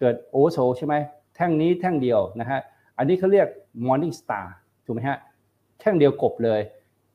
[0.00, 0.94] เกิดโอโซใช่ไหม
[1.36, 2.60] แท่งนี้แท่งเดียวนะฮะ
[2.98, 3.48] อันนี้เขาเรียก
[3.86, 4.46] Morning Star
[4.84, 5.18] ถูกไหมฮะ
[5.80, 6.60] แท่งเดียวครบเลย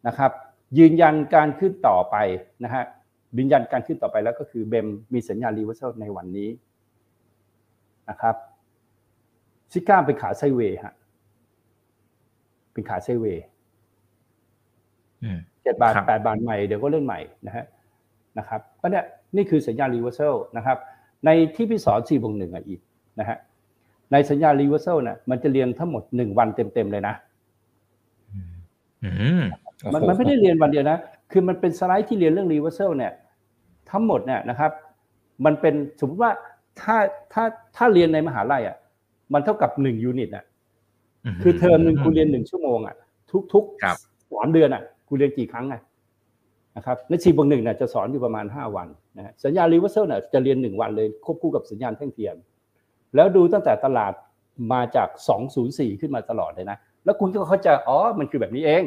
[0.08, 0.32] นะครับ
[0.78, 2.16] ยืนยันการขึ้นต่อไป
[2.64, 2.84] นะฮะ
[3.38, 6.50] ยืนยันการขึ้นต่อไปแล้วก็คือ BEM มีสัญญาณ reversal ในวันนี้
[8.10, 8.36] นะครับ
[9.72, 10.94] ซิก้าเป็นขาไซเวย์ฮะ
[12.74, 13.44] เป็นขาไซเวย์
[15.64, 17.66] เจ็ดบาทแปดบาทใหม่เดี๋ยวก็เล่นใหม่นะฮะ
[18.38, 19.06] นะครับก็เนี่ย
[19.36, 20.22] นี่คือสัญญาณ reversal
[20.58, 20.78] นะครับ
[21.26, 22.80] ในที่พี่สอนสี่บวกหนึ่งอะอีก
[23.20, 23.38] นะฮะ
[24.12, 27.16] ในสัญญาณ reversal เนี่ยมันจะเรียนทั้งหมดหนึ่งวันเต็มๆเลยนะ
[29.94, 30.98] มันมันไม่ได้เรียนวันเดียวนะ
[31.32, 33.12] คือมันเป็นสไลด์ที่เรียนเรื่อง reversal เนี่ย
[33.92, 34.72] ทั้งหมดเนี่ยนะครับ
[35.46, 36.32] มันเป็นสมมติว่า
[36.82, 36.98] ถ้า
[37.34, 37.44] ถ้า
[37.76, 38.78] ถ้าเรียนในมหาลัยอะ
[39.34, 40.46] มันเท่ากับหนึ่ง unit อะ
[41.44, 42.96] คือเทอมหนึ่งคุณเรียนหนึ่งชั่วโมงอะ
[43.32, 43.64] ทุกทุก
[44.32, 45.82] สามเดือนอะ คุณเรียนกี่ครั้งอะ
[46.78, 48.88] นะครับในสี่บวกหนึ่งเนี่ยจะสอนอยู่ประมาณห้าวัน
[49.18, 52.36] นะสัญญาณ reversal เนี่ยจะเรียนหนึ่งวันเลยควบคู่กับสัญญาณแท่งเทียม
[53.16, 54.14] แล้วดูตั้งแต่ตลาด
[54.74, 58.84] มาจากสองศูนย์สี่ขึ้นมาตลอดเลยนะ แล้วคุณก็เข้าใจอ๋อมันคือแบบนี้เอง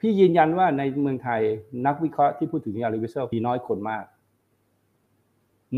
[0.00, 1.40] พี่ยืนยันว่าในเมืองไทย
[1.86, 4.04] นักวิเคราะห์ที่พูดถึงสัญญาณ reversal มีน้อยคนมาก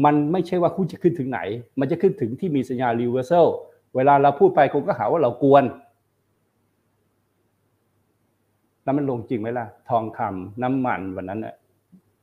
[0.05, 1.41] มันไม่ใช่ว่าคุณจะขึ้นถึงไหน
[1.81, 3.47] มันจะขึ้นถึงที่มีสัญญาณ reversal
[3.97, 5.65] เวลาเราพูดไปคนก็หาว่าเรากวน
[8.87, 11.55] แล้วมันลงจริงไหมล่ะ ทองคำน้ำมันวันนั้นน่ะ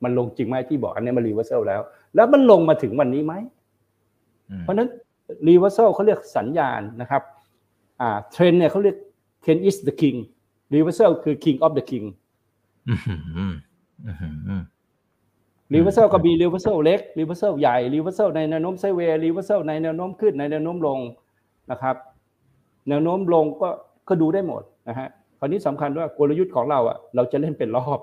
[0.04, 1.80] มันลงจริงไหมที่บอกอันนี้มัน reversal แล้ว
[2.14, 3.34] แล้วมันลงมาถึงวันนี้ไหม
[4.60, 4.88] เพราะนั้น
[5.48, 7.22] reversal เขาเรียกสัญญาณนะครับ
[8.00, 8.96] อ่าเทรนเนี่ยเขาเรียก
[9.44, 10.18] Ken is the king
[10.74, 12.06] รีเวอร์เซลคือ king of the king
[15.74, 20.98] reversal ก็มี reversal เล็ก reversal ใหญ่ reversal ในแนวโน้ม sideway reversal ในแนวโน้มขึ้นในแนวโน้มลง
[21.70, 21.96] นะครับ
[22.88, 23.68] แนวโน้มลงก็
[24.08, 25.08] ก็ดูได้หมดนะฮะ
[25.44, 27.98] คราวนี้สำคัญว่ากลยุทธ์ของเราอะเราจะเล่นเป็นรอบ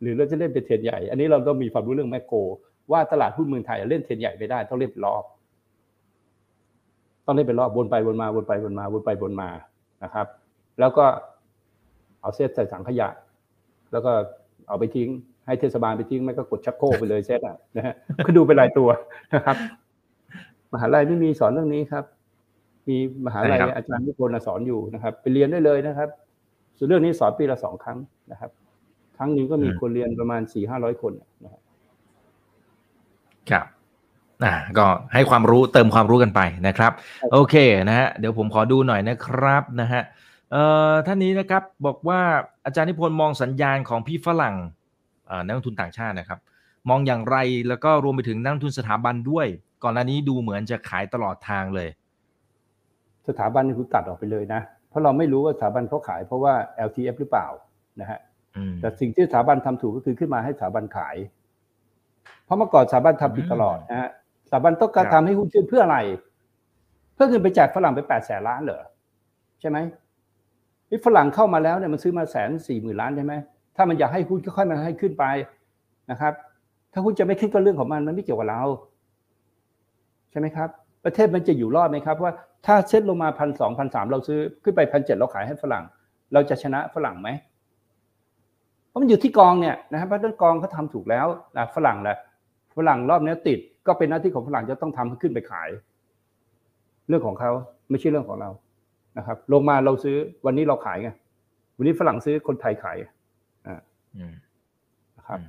[0.00, 2.32] หรือเราจะเล่นเป็นเทรนใหญ่ อันนี้เราต้องมีความรู้เรื่องแมกโก
[2.92, 5.24] ว่าตลาดหุ้นเมืองไทยเล่นเทรนใหญ่ไม่ได้ต้องเล่นเป็นรอบ
[7.26, 9.48] ต้องเล่นเป็นรอบวนไปวนมาวนไปวนมาวนไปวนมา
[10.04, 10.26] นะครับ
[10.80, 11.04] แล้วก็
[12.20, 13.08] เอาเซตใส่ถังขยะ
[13.92, 14.12] แล้วก็
[14.68, 15.08] เอาไปทิ้ง
[15.46, 17.94] ให้เทศบาลไปทิ้งไม่ก็กดชักโครกไปเลยเซตอะนะฮะ
[18.26, 18.88] ก็ดูเป็นรายตัว
[19.34, 19.56] นะครับ
[20.72, 22.04] มหาลัยไม่มีสอนเรื่องนี้ครับ
[22.88, 22.96] มี
[23.26, 26.08] มหาลัยอาจารย์นิพนธ์สอนอยู่นะครับ ไปเรียนได้เลยนะครับ
[26.76, 27.98] ส่วนเรื่องนี้สอนปีละสองครั้ง
[28.32, 28.50] นะครับ
[29.16, 31.12] ครั้งหนึ่งก็มีคนเรียนประมาณสี่ห้าร้อยคน
[31.44, 31.62] นะครับ
[33.50, 33.66] ครับ
[34.44, 36.92] อ่าก็ให้ความรู้เติมความรู้กันไปนะครับ
[37.32, 37.54] โอเค
[37.88, 40.02] นะฮะเดี๋ยวผมขอดูหน่อยนะครับนะฮะ
[40.52, 42.20] เอ่อท่านนี้นะครับบอกว่า
[42.64, 44.56] อาจารย์นิพนธ์มองสัญญาณของพี่ฝรั่ง
[45.46, 46.38] นักลงทุนต่างชาตินะครับ
[46.88, 47.36] มองอย่างไร
[47.68, 49.46] แล้วก็รวมไปถึงนักลงทุนสถาบันด้วย
[49.82, 51.88] ก่อนหน้านี้ดูเหมือนจะขายตลอดทางเลย
[53.28, 54.60] สถาบันนี่คุณตัดออกไปเลยนะ
[54.94, 56.54] เพราะเราไม่รู้ว่าสถาบันเขาขายเพราะว่า
[56.88, 57.46] LTF หรือเปล่า
[58.00, 58.20] นะฮะ
[58.80, 61.16] แต่สิ่งที่สถาบันทำถูกก็คือขึ้นมาให้สถาบันขาย
[62.44, 64.10] เพราะเมื่อก่อนสถาบันทำผิดตลอดนะฮะ
[64.48, 65.98] สถาบันต้องการทำให้หุ้นขึ้นเพื่ออะไร
[67.14, 68.82] เพื่อเงินไปแจกฝรั่งไปแปดแสนล้านเหรอ
[69.60, 69.78] ใช่ไหม
[70.90, 73.34] นี่ฝรั่งเข้ามาแล้วเนี่ยมันซื้อมาแสนสี่หมื่นล้านใช่ไหม
[73.76, 75.24] ถ้ามันอยากให้หุ้นค่อยๆมันให้ขึ้นไป
[76.10, 76.32] นะครับ
[76.92, 78.62] ถ้าหุ้นจะไม่ขึ้นก็เรื่องของมันมันไม่เกี่ยวกับเรา
[80.30, 80.68] ใช่ไหมครับ
[81.04, 82.32] ประเทศมันจะอยู่รอดไหมครับ ว่า
[82.66, 85.84] ถ้าเซ็ตลงมาพันสองพันสามเราซื้อขึ้นไปพันเจ็ดเราขายให้ฝรั่ง
[86.32, 87.28] เราจะชนะฝรั่งไหม
[88.88, 92.16] เพราะมันอยู่ที่กองเนี่ยนะครับเพราะต้นกองเขาทาถูกแล้วนะฝรั่งแหละ
[92.76, 95.68] ฝรั่งรอบนี้ติดก็เป็นหน้าที่ของฝรั่งจะต้องทำให้ขึ้นไปขาย
[97.08, 97.50] เรื่องของเขา
[97.90, 98.50] ไม่ใช่เรื่องของเรา
[99.18, 101.10] นะครับ ลงมาเราซื้อวันนี้เราขายไง
[101.76, 102.98] วันนี้ฝรั่งซื้อคนไทยขาย
[103.68, 105.40] นะครับ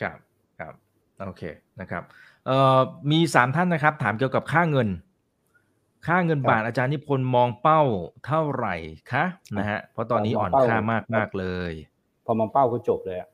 [0.00, 0.16] ครับ
[0.58, 0.72] ครับ
[1.28, 1.42] โอเค
[1.80, 2.02] นะครับ
[2.46, 2.78] เอ่อ
[3.10, 4.88] มีสามท่านนะครับ ถามเกี่ยวกับค่าเงิน
[6.06, 7.82] ค่าเงินบาทอาจารย์นิพนธ์มองเป้า
[8.26, 8.74] เท่าไหร่
[9.12, 9.24] คะ
[9.58, 11.72] นะฮะเพราะตอนนี้อ่อนค่ามากมากเลย
[12.24, 13.28] พอมองเป้าก็จบเลยอะ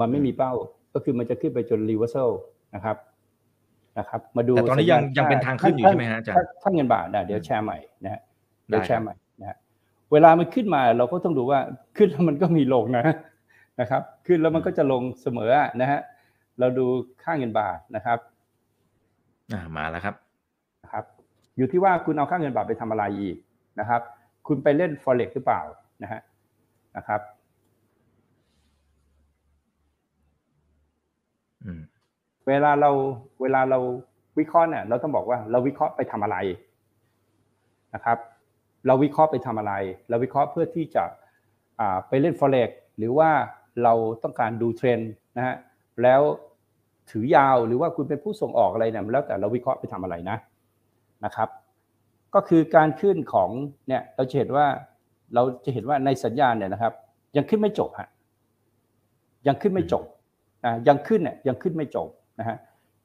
[0.00, 0.52] มันไม่มีเป้า
[0.94, 2.30] ก็คือมันจะขึ้นไปจนรีเวอร์เซล
[2.74, 2.96] นะครับ
[3.98, 8.20] นะครับ มาดูแต่ตอนนี้ยังยังเป็นทางขึ้นอยู่ใช่ไหมฮะอาจารย์ถ้าเงินบาทเดี๋ยวแชร์ใหม่นะฮะ
[8.68, 9.56] เดี๋ยวแชร์ใหม่นะฮะ
[10.12, 11.60] เวลามันขึ้นมาเราก็ต้องดูว่า
[11.96, 13.04] ขึ้นแล้วมันก็มีลงนะ
[13.80, 15.50] นะครับ ขึ้นแล้วมันก็จะลงเสมอ
[15.80, 16.00] นะฮะ
[16.60, 16.86] เราดู
[17.22, 18.18] ค่าเงินบาทนะครับ
[19.52, 20.23] อ่ามาแล้วครับนะครับ
[21.56, 23.36] อยู่ที่ว่าคุณเอาค่าเงินบาทไปทำอะไรอีก
[23.80, 24.00] นะครับ
[24.46, 25.62] คุณไปเล่น forex หรือเปล่า
[26.02, 26.20] นะฮะ
[26.96, 27.20] นะครับ
[32.48, 32.90] เวลาเรา
[33.42, 33.78] เวลาเรา
[34.38, 36.36] วิเคราะห์เนี่ยเราต้องบอกว่าเราวิเคราะห์ไปทำอะไร
[37.94, 38.18] นะครับ
[38.86, 39.74] เราวิเคราะห์ไปทำอะไร
[40.08, 41.04] เราวิเคราะห์เพื่อที่จะ
[42.08, 43.30] ไปเล่น forex หรือว่า
[43.82, 45.56] เราต้องการดูเทรนด์นะฮะ
[46.02, 46.20] แล้ว
[47.10, 50.36] ถือยาวหรือว่าคุณเป็นผู้ส่งออกอะไรเนี่ยแล้วแต่เราวิเคราะห์ไปทำอะไรนะ
[51.24, 51.48] นะครับ
[52.34, 53.50] ก็คือการขึ้นของ
[53.88, 54.66] เนี่ยเราจะเห็นว่า
[55.34, 56.92] เราจะเห็นว่าในสัญญาณเนี่ยนะครับ
[57.36, 58.08] ยังขึ้นไม่จบฮะ
[59.46, 60.04] ยังขึ้นไม่จบ
[60.64, 62.08] นะยังขึ้นเนี่ยยังขึ้นไม่จบ
[62.38, 62.56] นะฮะ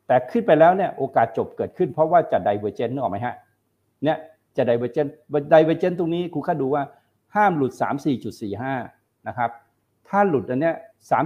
[0.07, 3.35] แต่ขึ้นไปแล้วเนี่ยโอกาสจบเกิดขึ้นเพราะว่าจะ divergent นึกออกไหมฮะ
[4.03, 4.17] เนี่ย
[4.57, 5.13] จะ divergent
[5.51, 6.83] divergent ตรงนี้คุณก็ดูว่า
[7.35, 7.71] ห้ามหลุด
[8.49, 9.49] 34.45 นะครับ
[10.09, 10.75] ถ้าหลุดอันเนี้ย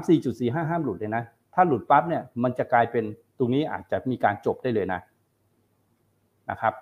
[0.04, 1.24] 34.45 ห้ามหลุดเลยนะ
[1.54, 3.04] ถ้าหลุดปั๊บเนี่ยมันจะกลายเป็น
[3.38, 5.00] ตรงนี้อาจจะมีการจบได้เลยนะ
[6.52, 6.74] นะครับ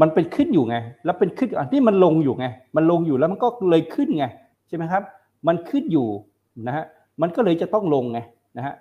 [0.00, 4.24] มันเป็นขึ้นอยู่ไง แล้วเป็นขึ้นอันนี้มันลงอยู่ไง มันลงอยู่แล้วมันก็เลยขึ้นไง
[4.68, 5.02] ใช่ไหมครับ
[5.48, 6.06] มันขึ้นอยู่
[6.66, 6.84] นะฮะ
[7.22, 8.18] มันก็เลยจะต้องลงไง
[8.56, 8.74] นะฮะ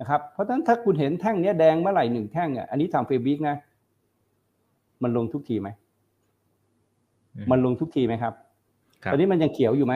[0.00, 3.56] นะครับ เพราะฉะนั้นถ้าคุณเห็นแท่งเนี้ยแดงเมื่อไหร่หนึ่งแท่งอะอันนี้ทางเฟบิกนะ
[5.02, 5.68] มันลงทุกทีไหม
[7.50, 8.34] มันลงทุกทีไหมครับ
[9.02, 9.94] ครับตอนนี้มันยังเขียวอยู่ไหม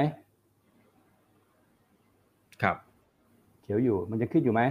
[2.63, 2.77] ครับ
[3.63, 4.63] เขียวอยู่มันยังขึ้นอยู่ไหม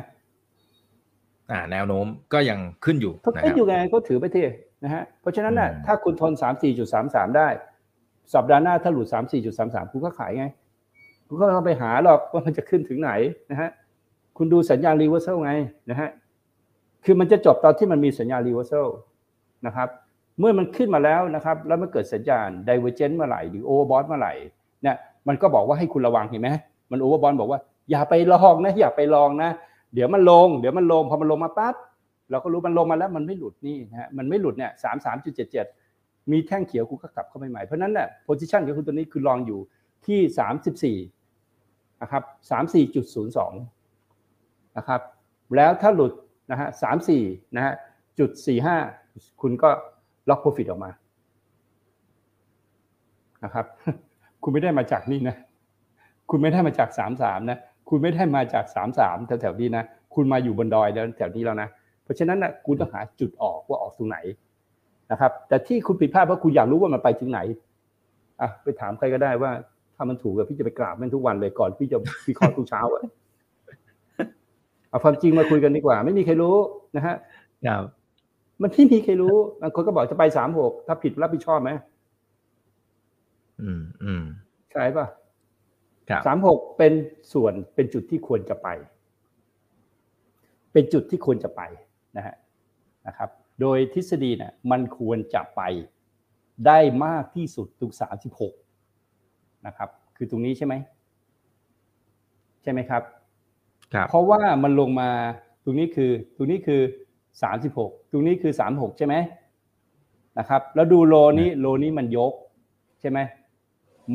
[1.52, 4.46] อ่าแนวโน้มก็ยังขึ้นอยู่ก็นะคขึ้นรับอยู่ไงก็ถือไปที่
[4.84, 7.48] นะฮะเพราะฉะนั้นน่ะอืมถ้าคุณทนสามสี่จุดสามสามได้
[8.34, 10.46] สัปดาห์หน้าถ้าหลุดสามสี่จุดสามสามคุณก็ขายไง
[11.28, 13.12] คุณก็ไม่ต้องไปหาหรอกว่ามันจะขึ้นถึงไหน
[13.52, 13.70] นะฮะ
[14.38, 15.52] คุณดูสัญญาณ reversal ไง
[15.90, 16.10] นะฮะ
[17.06, 18.88] คือมันจะจบตอนที่มันมีสัญญาณ reversal
[19.66, 19.90] นะครับ
[20.40, 24.34] เมื่อมันขึ้นมาแล้วนะครับ แล้วมันเกิดสัญญาณ divergent เมื่อไหร่หรือ overbought เมื่อไหร่
[24.84, 24.96] เนี่ย
[25.28, 26.50] มันก็บอกว่าให้คุณระวังเห็นไหม
[26.92, 27.60] มัน overbought บอกว่า
[27.92, 29.52] อย่าไปลองนะอย่าไปลองนะ
[29.94, 31.76] เดี๋ยวมันลง เดี๋ยวมันลง พอมันลงมาปั๊บ
[32.30, 35.66] เราก็รู้มันลงมาแล้วมันไม่หลุดนี่นะฮะมันไม่หลุดเนี่ยสามสามจุดเจ็ดเจ็ด
[36.32, 39.60] มีแท่งเขียวคุณก็กลับเข้าไปใหม่ เพราะนั้นเนี่ยโพซิชันของคุณตัวนี้คือลองอยู่
[40.06, 40.98] ที่สามสิบสี่
[42.02, 43.54] นะครับสามสี่จุดศูนย์สอง
[44.78, 45.02] นะครับ
[45.56, 46.14] แล้วถ้าหลุด
[46.52, 47.24] นะฮะสามสี่
[47.56, 47.74] นะฮะ
[48.20, 48.78] จุดสี่ห้า
[49.42, 49.70] คุณก็
[50.30, 50.92] ล็อกโปรฟิตออกมา
[53.44, 53.66] นะครับ
[54.44, 55.36] คุณไม่ได้มาจากนี่นะ
[56.30, 57.60] คุณไม่ได้มาจากสามสามนะ
[57.90, 59.84] คุณไม่ได้มาจากสามสามแถวๆนี้นะ
[60.14, 61.70] คุณมาอยู่บนดอยแล้วแถวนี้แล้วนะ
[62.04, 64.18] เพราะฉะนั้นนะคุณต้องหาจุดออกว่าออกตรงไหน
[65.12, 67.40] นะครับ แต่ที่คุณผิดพลาดเพราะคุณอยากรู้ว่ามันไปถึงไหน
[68.42, 69.52] อะไปถามใครก็ได้ว่า
[69.96, 73.04] ถ้ามันถูกอะพี่จะไปกราบมันทุกวันเลยก่อนพี่จะวิเคราะห์ทุกเช้าอะ
[74.90, 76.56] เอาความจริงมาคุยกันดีกว่า ไม่มีใครรู้
[76.96, 77.16] นะฮะ
[77.68, 77.84] ครับ
[78.62, 81.72] มันไม่มีใครรู้บางคนก็บอกจะไปสามหกถ้าผิดรับผิดชอบไหม
[83.62, 84.24] อืมอืม
[84.72, 85.27] ใช่ป่ะครับ
[86.26, 86.94] สามหกเป็น
[87.34, 88.68] ส่วนเป็นจุดที่ควรจะไป
[90.72, 91.62] เป็นจุดที่ควรจะไป
[92.18, 92.36] นะฮะ
[93.08, 93.30] นะครับ
[93.62, 95.62] โดยทฤษฎีเนี่ยมันควรจะไป
[96.66, 98.54] ได้มากที่สุดตรงสามสิบหก
[99.68, 100.74] นะครับ คือตรงนี้ใช่ไหม
[102.64, 103.04] ใช่ไหมครับ
[103.94, 105.10] ครับเพราะว่ามันลงมา
[105.64, 106.82] ตรงนี้คือตรงนี้คือ
[107.42, 109.16] สามสิบหกตรงนี้คือสามหกใช่ไหม
[110.40, 112.34] นะครับ แล้วดูโลนี้โลนี้มันยก
[113.02, 113.20] ใช่ไหม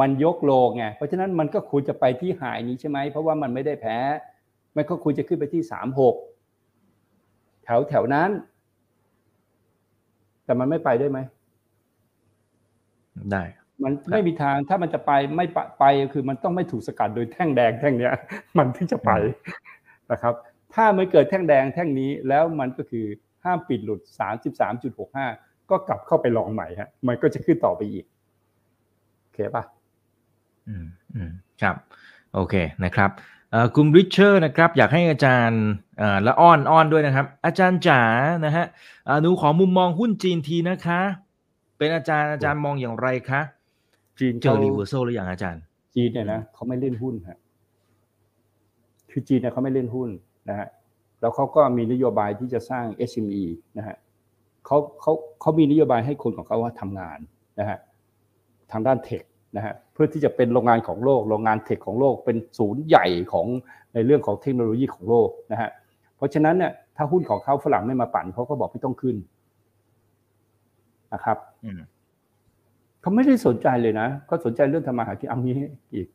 [0.00, 3.98] มันยกโลไงเพราะฉะนั้นมันก็ควรจะไปที่หายนี้ใช่ไหมเพราะว่ามันไม่ได้แพ้
[4.76, 6.14] มันก็ควรจะขึ้นไปที่สามหก
[7.64, 8.30] แถวแถวนั้น
[10.44, 11.18] แต่มันไม่ไปได้ไหม
[13.32, 13.42] ได้
[13.82, 18.14] มันไม่มีทางถ้ามันจะไปไม่ไปไปคือมันต้องไม่ถูกสกัดโดยแท่งแดงแท่งเนี้ย
[18.58, 19.10] มันถึงจะไป
[20.10, 20.34] นะครับ
[20.74, 23.06] ถ้ามันเกิดแท่งแดงแท่งนี้แล้วมันก็คือ
[23.44, 24.00] ห้ามปิดหลุด
[25.04, 28.04] 33.65 ก็กลับเข้าไปลองใหม่ฮะมันก็จะขึ้นต่อไปอีก
[29.20, 29.64] โอเคป่ะ
[30.68, 31.30] อืมอืม
[31.62, 31.76] ครับ
[32.34, 32.54] โอเค
[32.84, 33.10] นะครับ
[33.50, 35.62] เอ่อคุณริชเชอร์นะครับ อยากให้อาจารย์
[35.98, 38.02] เอ่อละอ้อนอ้อนด้วยนะครับ อาจารย์จ๋า
[38.44, 38.66] นะฮะ
[39.06, 41.00] เอ่อหนูขอมุมมองหุ้นจีนทีนะคะ
[41.78, 43.40] เป็นอาจารย์อาจารย์มองอย่างไรคะ
[44.18, 45.62] จีนเจอเขารีเวอร์ซลหรือยังอาจารย์
[45.94, 47.38] จีนเนี่ยนะเขาไม่เล่นหุ้นฮะ
[49.10, 50.08] คือจีนเนี่ยเขาไม่เล่นหุ้น
[50.48, 50.68] นะฮะ
[51.20, 53.44] แล้วเขาก็มีนโยบายที่จะสร้าง SME
[53.78, 53.96] นะฮะ
[54.66, 57.18] เขาเขาเขามีนโยบายให้คนของเขาว่าทำงาน
[57.60, 57.78] นะฮะ
[58.72, 59.22] ทางด้านเทค
[59.56, 63.46] นะฮะเพื่อที่จะเป็นโรงงานของโลก โรงงานเทคของโลก เป็นศูนย์ใหญ่ของ
[63.94, 65.70] ในเรื่องของเทคโนโลยีของโลกนะฮะ
[66.16, 69.16] เพราะฉะนั้นเนี่ยถ้าหุ้นของเขาฝรั่งไม่มาปั่นเขาก็บอกไม่ต้องขึ้น
[71.12, 71.80] นะครับอืม
[73.00, 75.56] เขาไม่ได้สนใจเลยนะก็สนใจเรื่องทำมาหากินเอางี้
[75.94, 76.06] อีก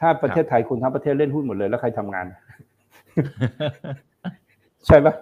[0.00, 2.26] ถ้าประเทศไทยคนทั้งประเทศเล่นหุ้นหมดเลย แล้วใครทำงาน
[4.86, 5.14] ใช่ปะ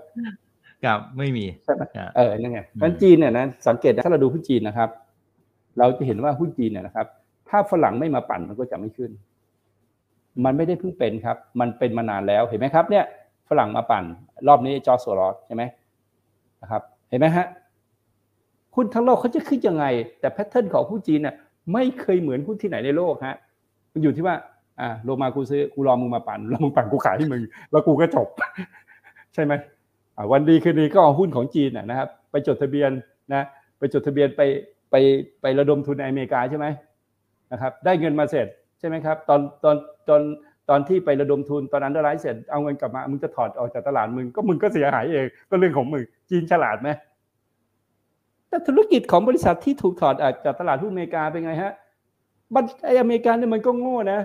[0.85, 4.89] ครับไม่มีใช่ปะอ่าเออนั่นไงอืมงั้นจีนเนี่ยนะสังเกตนะถ้าเราดูหุ้นจีนนะครับ
[5.79, 7.07] เราจะเห็นว่าหุ้นจีนเนี่ยนะครับ
[7.53, 9.11] ถ้าฝรั่งไม่มาปั่นมันก็จะไม่ขึ้น
[10.45, 13.05] มันไม่ได้เพิ่งเป็นครับ มันเป็นมานานแล้วเห็นไหมครับ เนี่ย
[13.49, 14.05] ฝรั่งมาปั่น
[14.49, 15.63] รอบนี้จอร์จโซรอสใช่ไหม
[16.63, 17.47] นะครับเห็นไหมฮะ
[18.75, 19.85] หุ้นทั้งโลกเขาจะขึ้นยังไง
[20.21, 21.35] แต่ pattern ของหุ้นจีนเนี่ย
[21.73, 23.37] ไม่เคยเหมือนหุ้นที่ไหนในโลกฮะ
[23.93, 24.35] มันอยู่ที่ว่า
[24.81, 28.29] อ่า low มากูซื้อกูรอมึงมาปั่นแล้วมึงปั่นกูขายให้มึงแล้วกูก็จบ
[29.35, 29.53] ใช่ไหม
[30.17, 32.91] อ่าวันดีคืนดีก็เอาหุ้นของจีนนะครับ ไปจดทะเบียน
[33.33, 33.45] นะ
[33.79, 34.41] ไปจดทะเบียนไป
[34.91, 34.95] ไป
[35.41, 36.67] ไประดมทุนในอเมริกาใช่ไหม
[37.53, 38.47] นะครับได้เงินมาเสร็จ
[38.79, 39.77] ใช่ไหมครับตอนตอน
[40.09, 40.23] ตอน
[40.69, 46.89] ตอนที่ไประดมทุนตอนนั้นได้ไลฟ์เสร็จเอาเงินกลับมามึงจะถอดออกจากตลาดมึงก็มึงก็เสียหายเองก็เรื่องของมึงจีนฉลาดไหม
[48.49, 51.73] แต่ธุรกิจของบริษัทที่ถูกถอดออกจากตลาดหุ้นอเมริกาเป็นไงฮะ
[52.55, 54.21] บัตไออเมริกันเนี่ยมันก็โง่นะ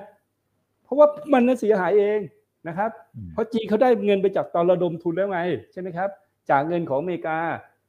[0.84, 2.19] เพราะว่ามันน่ะเสียหายเอง
[2.67, 2.91] นะครับ
[3.34, 5.39] เพราะจีนเขาได้เงินไปจากตอนระดมทุนแล้วไง
[5.71, 6.09] ใช่ไหมครับ
[6.49, 7.38] จากเงินของอเมริกา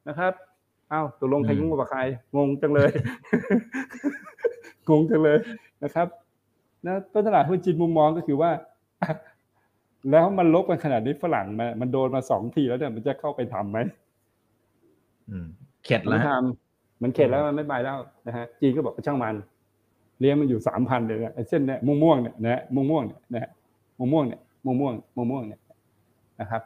[0.07, 0.33] นะครับ
[0.91, 1.99] อ้าวตกลงใครยุ่งกับใคร
[2.35, 2.91] งงจังเลย
[4.89, 5.37] งงจังเลย
[5.83, 6.07] นะครับ
[6.85, 8.51] นะต้นตลาดหุ้นจีนมุมมองก็คือว่า
[10.11, 13.79] แล้วมันลบกันขนาดนี้ฝรั่งมามันโดนมาสองทีแล้วเนี่ยมันจะเข้าไปทำไหม
[15.29, 15.47] อืม
[15.85, 19.35] เข็ดมัแล้วนฮะทำมันเข็ดแล้วมันไม่ไปแล้วนะฮะจีนก็บอกว่าช่างมัน
[20.19, 23.49] เลี้ยงมันอยู่สามพันเลยนะไอ้เส้นเนี่ยม่วงม่วงๆเนี่ยนะฮะม่วงม่วงๆเนี่ยนะฮะ
[23.97, 25.61] ม่วงม่วงๆเนี่ยม่วงม่วงๆม่วงม่วงๆเนี่ย
[26.41, 26.61] นะครับ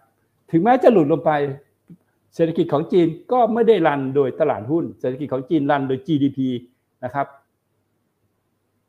[0.51, 1.31] ถึงแม้จะหลุดลงไป
[2.35, 6.39] เศรษฐกิจของจีนก็ไม่ได้รันโดยตลาดหุ้น เศรษฐกิจของจีนรันโดย GDP
[7.03, 7.27] นะครับ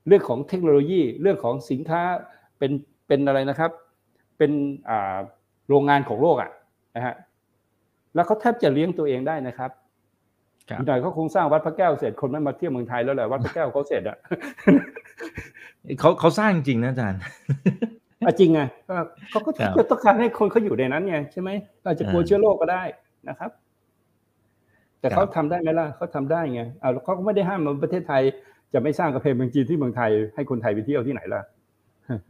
[0.09, 2.03] เรื่องของเทคโนโลยี เรื่องของสินค้า
[2.59, 2.71] เป็น
[3.09, 3.71] เป็นอะไรนะครับ
[4.39, 4.53] เป็น
[4.89, 5.17] อ่า
[5.69, 6.51] โรงงานของโลกอะ
[6.97, 7.15] นะฮะ
[8.15, 9.71] แล้วเขาแทบจะเลี้ยงตัวเองได้นะครับ
[10.69, 14.17] ครับอีกหน่อยเขาคงสร้างวัดพระแก้วเสร็จคนไม่มาเที่ยวเมืองไทยแล้วแหละวัดพระแก้วเขาเสร็จอะ
[16.01, 17.21] เขาเขาสร้างจริงนะอาจารย์
[18.27, 18.97] อะจริงไงก็
[19.31, 21.51] เขาก็ครับก็ต้องการให้คนเขาอยู่ในนั้นไงใช่ไหม
[21.85, 22.83] อาจจะกลัวอ่าเชื้อโรคก็ได้
[23.29, 23.51] นะครับ
[25.01, 28.23] แต่ครัเขาบทำได้ไหมล่ะเขาทำได้ไงเอาแล้วเขาก็ไม่ได้ห้ามว่าประเทศไทย
[28.75, 31.43] จะไม่สร้างกระเพงเมืองจีนที่เมืองไทย ให้คนไทยไปเที่ยวที่ไหนล่ะ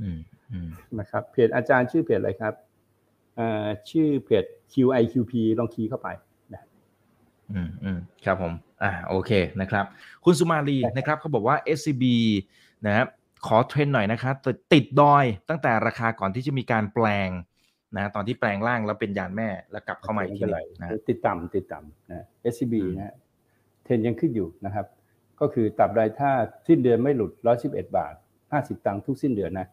[0.03, 0.19] อืม
[0.53, 0.69] อืม
[0.99, 2.55] นะครับเพจอาจารย์ชื่อเพจอะไรครับ
[3.39, 6.09] อ่าชื่อเพจ QIQP ลองคีย์เข้าไป
[7.53, 9.31] อืมอืมครับผม อ่าโอเค
[9.61, 9.85] นะครับ
[10.25, 12.05] คุณสุมาลีนะครับเขาบอกว่า SCB
[12.87, 13.07] นะครับ
[13.47, 17.31] ขอเทรนหน่อยนะครับติดติดดอยตั้งแต่ราคาก่อนที่จะมีการแปลง
[17.97, 23.15] นะตอนที่แปลงร่างแล้วเป็นยานแม่แล้วกลับเข้ามาอีกทีหนึงนะติดต่ำติดต่ำนะ SCB อืมนะฮะ
[23.85, 24.87] เทรนยังขึ้นอยู่นะครับ
[25.45, 26.31] ก็คือตับใดถ้า
[26.69, 27.33] สิ้นเดือนไม่หลุด
[27.65, 28.15] 111 บาท
[28.51, 29.67] 50 ตังค์ทุกสิ้นเดือนนะ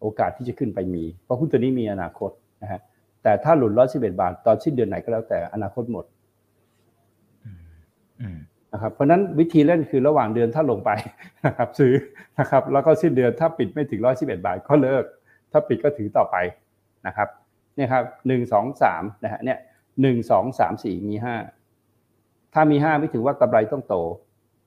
[0.00, 2.30] โอกาสที่จะขึ้นไปมี เพราะหุ้นตัวนี้มีอนาคต
[2.62, 2.80] นะฮะ
[3.22, 6.04] แต่ถ้าหลุด 111 บาท ตอนสิ้นเดือนไหนก็แล้วแต่อนาคตหมด
[7.44, 7.62] อืม
[8.20, 8.38] อืม
[8.72, 10.90] นะครับเพราะฉะนั้นวิธีเล่นคือระหว่างเดือนถ้าลงไป
[11.46, 11.92] นะครับซื้อ
[12.38, 15.04] นะครับแล้วก็สิ้นเดือนถ้าปิดไม่ถึง 111 บาทก็เลิก
[15.52, 16.36] ถ้าปิดก็ถือต่อไป
[17.06, 17.28] นะครับ
[17.76, 19.58] เนี่ยครับหนึ่งสองสามนะฮะเนี่ย
[20.02, 21.36] หนึ่งสองสามสี่มีห้า
[22.54, 23.96] ถ้ามีห้าไม่ถือว่ากำไรต้องโต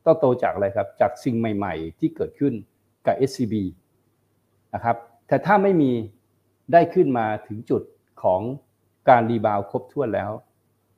[0.05, 2.53] ต้องโตจากอะไรครับ จากสิ่งใหม่ ๆ ที่เกิดขึ้น
[3.05, 3.53] กับ SCB
[4.73, 4.95] นะครับ
[5.27, 5.91] แต่ถ้าไม่มี
[6.73, 7.81] ได้ขึ้นมาถึงจุด
[8.23, 8.41] ของ
[9.09, 10.31] การรีบาวครบถ้วนแล้ว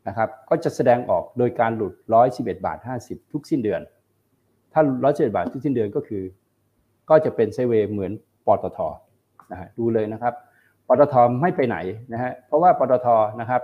[0.08, 1.94] นะครับก็จะแสดงออกโดยการหลุด
[2.30, 3.82] 111 บาท 50 ทุกสิ้นเดือน
[4.74, 6.24] ถ้า 111 บาททุกสิ้นเดือนก็คือ
[7.10, 8.12] ก็จะเป็นไซเวย์เหมือน
[8.48, 8.80] ปตท
[9.52, 10.34] นะฮะดูเลยนะครับ
[10.88, 11.78] ปตทไม่ไปไหน
[12.14, 13.08] นะฮะเพราะว่าปตท
[13.40, 13.62] นะครับ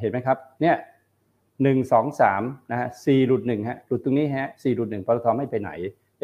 [0.00, 0.76] เห็นไหมครับเนี่ย
[1.62, 5.70] หนึ่งสองสามนะฮะสี่หลุดหนึ่งฮะหลุดตรงนี้ฮะสี่หลุดหนึ่งปตทไม่ไปไหน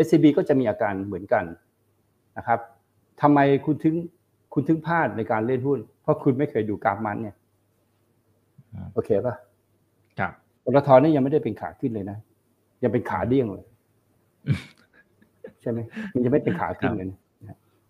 [0.05, 1.45] SCB ก็จะมีอาการเหมือนกัน
[2.37, 2.59] นะครับ
[3.20, 3.95] ทำไมคุณถึง
[4.55, 7.37] คุณถึงพลาดในการเล่นหุ้น เพราะคุณไม่เคยดูกราฟมันเนี่ย
[8.93, 9.35] โอเคป่ะ
[10.18, 10.33] ครับ
[10.64, 12.18] ปตทนี่ยังไม่ได้เป็นขาขึ้นเลยนะ
[12.83, 13.64] ยังเป็นขาเดี้ยงเลย
[15.61, 15.78] ใช่ไหม
[16.14, 17.18] มันยังไม่เป็นขาขึ้นเลยนะ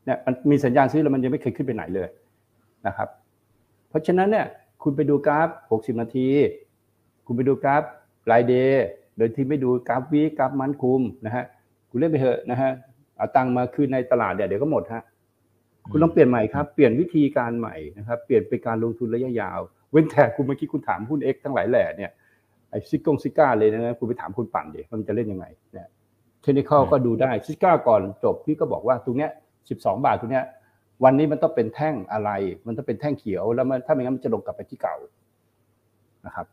[0.05, 2.09] เนี่ยมันมีสัญญาณซื้อแล้วมันยังไม่เคยขึ้นไปไหนเลย
[2.87, 3.09] นะครับ
[3.89, 4.47] เพราะฉะนั้นเนี่ย
[4.83, 6.27] คุณไปดูกราฟ 60 นาที
[7.27, 7.83] คุณไปดูกราฟ
[8.31, 11.45] รายเดย์โดยที่ไม่ดูกราฟวีกราฟมันคุมนะฮะ
[11.91, 12.71] คุณเล่นไปเถอะนะฮะ
[13.17, 15.03] เอาตังมาคืนในตลาดเดี๋ยวเดี๋ยวก็หมดฮะ
[15.91, 19.61] คุณลองเปลี่ยนใหม่ครับ เปลี่ยนวิธีการใหม่นะครับ เปลี่ยนเป็นการลงทุนระยะยาว
[19.91, 22.11] เว้นแต่คุณเมื่อกี้คุณถามหุ้นเอ็กทั้งหลายแหล่เนี่ย
[22.71, 25.89] ไอซิกงซิก้าเลยนะคุณไปถามคุณปั่นดิว่ามันจะเล่นยังไงเนี่ย
[26.43, 29.31] เทคนิคก็ดูได้ซิก้าก่อนจบพี่ก็บอกว่าตรงเนี้ย
[29.69, 30.45] สิบสองบาทตรงเนี้ย
[31.05, 32.31] วันนี้มันต้องเป็นแท่งอะไร
[32.67, 34.97] มันต้องเป็นแท่งเขียวแล้วมันถ้าไม่งั้นมันจะลงกลับไปที่เก่า
[36.27, 36.47] นะครับ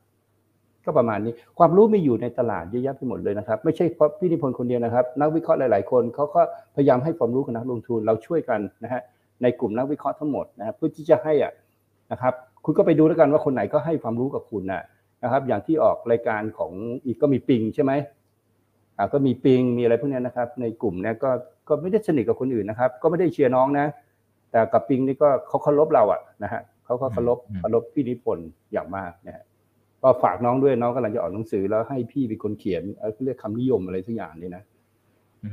[0.85, 6.41] ก็ประมาณนี้ความรู้มีอยู่ในตลาดเยอะแยะไปหมดเลยนะครับ ไม่ใช่เพราะพี่นิพนธ์คนเดียวนะครับ นักวิเคราะห์หลาย ๆ คนเขาก็
[6.75, 9.01] พยายามให้ความรู้กับนักลงทุนเราช่วยกันนะฮะ
[9.41, 11.53] ในกลุ่มนักวิเคราะห์ทั้งหมดนะครับเพื่อที่จะให้อะ
[12.11, 12.33] นะครับ
[12.65, 14.81] คุณก็ไปดูแล้วกันว่าคนไหนก็ให้ความรู้กับคุณนะ
[15.23, 16.71] นะครับ อย่างที่ออกรายการของ
[17.05, 17.91] อีกก็มีปิงใช่ไหม
[18.97, 21.29] อ่าก็มีปิงมีอะไรพวกเนี้ยนะครับ ในกลุ่มเนี้ยก็
[21.67, 23.85] ก็ไม่ได้สนิทกับคนอื่นนะครับ ก็ไม่ได้เชียร์น้องนะ
[24.51, 29.43] แต่กับปิงนี่ก็เขาเคารพเราอะนะฮะเขาก็เคารพอืมเคารพพี่นิพนธ์อย่างมากนะฮะ
[30.03, 34.63] ก็ฝากน้องด้วยน้องกำลังจะออกหนังสือแล้วให้พี่เป็นคนเขียนเอ่อเรียกคำนิยมอะไรทุกอย่างนี่นะ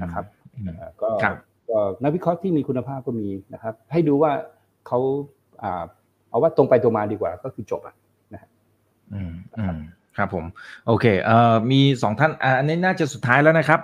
[0.03, 0.25] นะครับ
[0.57, 1.37] อืมอ่าก็ครับ
[1.71, 4.33] ก็นักวิเคราะห์ที่มีคุณภาพก็มีนะครับ ให้ดูว่า
[4.87, 4.99] เขา
[5.63, 5.85] อ่า
[6.31, 7.95] เอาว่าตรงไปตรงมาดีกว่าก็คือจบอะ
[9.15, 9.77] อืมอืม
[10.17, 10.45] ครับผม
[10.87, 13.81] โอเคเอ่อมีสองท่านอ่าอันนี้น่าจะสุดท้ายแล้วนะครับ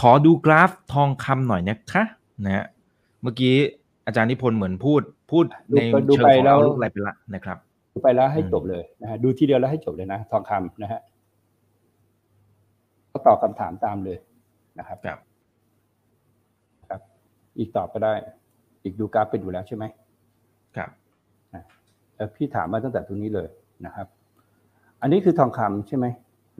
[0.00, 2.04] ขอดูกราฟทองคำหน่อยนะคะ
[2.44, 2.64] นะฮะ
[3.22, 3.54] เมื่อกี้
[4.06, 7.58] อาจารย์นิพนธ์เหมือนพูดพูดในดูเชิงไปของแล้วเอาลูกอะไรไปละนะครับ
[7.94, 11.00] ดูไปแล้วให้อืมจบเลยนะฮะดูทีเดียวแล้วให้จบเลยนะ ทองคำนะฮะ
[13.10, 14.18] ก็ตอบคำถามตามเลย
[14.78, 15.18] นะครับครับ
[16.88, 17.00] ครับ
[17.58, 18.12] อีกตอบก็ได้
[18.82, 19.84] อีกดูกราฟไปดูแล้วใช่ไหม
[20.76, 20.90] ครับ
[22.14, 23.48] เอ่อพี่ถามมาตั้งแต่ตรงนี้เลย
[23.86, 24.06] นะครับ
[25.00, 26.06] อันนี้คือทองคำใช่ไหม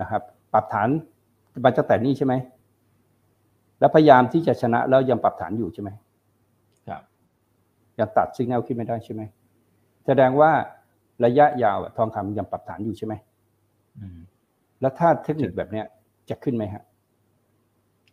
[0.01, 0.23] นะครับ
[0.53, 0.89] ปรับฐาน
[1.65, 2.35] มันจะแต่นี่ใช่ไหม
[3.81, 5.91] แล้วพยายามที่จะชนะแล้วยังปรับฐานอยู่ใช่ไหม
[6.89, 7.03] ครับ
[7.99, 9.23] ยังตัดซิกแนลขึ้นไม่ได้ใช่ไหม
[10.07, 10.53] แสดงว่า
[11.25, 13.15] ระยะยาวอะทองคำยังปรับฐานอยู่ใช่ไหม
[13.99, 14.19] อืม
[14.81, 15.87] แล้วถ้าเทคนิคแบบเนี้ย
[16.31, 16.83] จะขึ้นไหมฮะ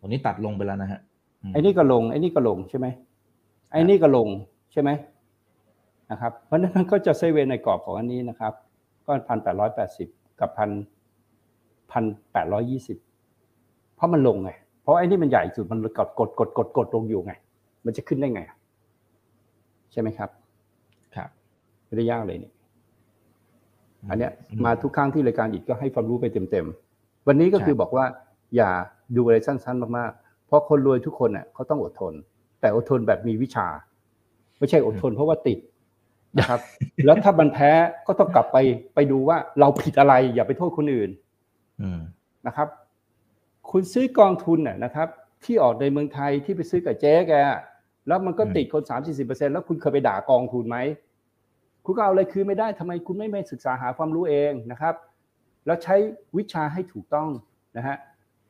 [0.00, 1.00] วันนี้ตัดลงไปแล้วนะฮะ
[1.50, 2.86] มไอ้นี่ก็ลงไอ้นี่ก็ลงใช่ไหม
[3.72, 4.28] ไอ้นี่ก็ลง
[4.72, 4.90] ใช่ไหม
[6.10, 8.52] นะครับ เพราะฉะนั้นมันก็จะไซด์เวย์ในกรอบของอันนี้นะครับ
[9.06, 10.08] ก็พันแปดร้อยแปดสิบ
[10.40, 10.70] กับพัน
[11.92, 12.98] พันแปดร้อยยี่สิบ
[13.96, 14.50] เพราะมันลงไง
[14.82, 17.32] เพราะไอ้นี่มันใหญ่สุดมันกดกดกดกดกดลงอยู่ไง
[17.84, 18.56] มันจะขึ้นได้ไงอะ
[19.92, 20.30] ใช่ไหมครับ
[21.16, 21.28] ครับ
[21.86, 22.52] ไม่ได้ยากเลยนี่
[24.08, 24.32] อันเนี้ย
[24.64, 28.04] มาทุกครั้งที่รายการอีกก็ให้ความรู้ไปเต็มๆ วันนี้ก็คือบอกว่า
[28.56, 28.70] อย่า
[29.16, 32.14] ดูอะไรสั้นๆมากๆ เพราะคนรวยทุกคนเน่ะเขาต้องอดทน
[32.60, 33.68] แต่อดทนแบบมีวิชา
[34.58, 35.58] ไม่ใช่อดทนเพราะว่าติด
[36.38, 36.60] นะครับ
[37.04, 37.70] แล้วถ้ามันแพ้
[38.06, 38.56] ก็ต้องกลับไป
[38.94, 41.10] ไปดูว่าเราผิดอะไร อย่าไปโทษคนอื่น
[41.80, 42.00] อืม
[42.46, 42.68] นะครับ
[43.70, 45.08] คุณซื้อกองทุนน่ะนะครับ
[45.44, 47.32] ที่ออกในเมืองไทยที่ไปซื้อกับเจ๊แก
[48.08, 50.78] แล้วมันก็ติดคนสามสี่สิบเปอร์เซ็นแล้วคุณเคยไปด่ากองทุนไหม
[51.84, 54.94] คุณก็เอาอะไรคืนไม่ได้ทำไมคุณไม่ไม่ศึกษาหาความรู้เองนะครับ
[55.66, 55.96] แล้วใช้
[56.36, 57.28] วิชาให้ถูกต้อง
[57.76, 57.96] นะฮะ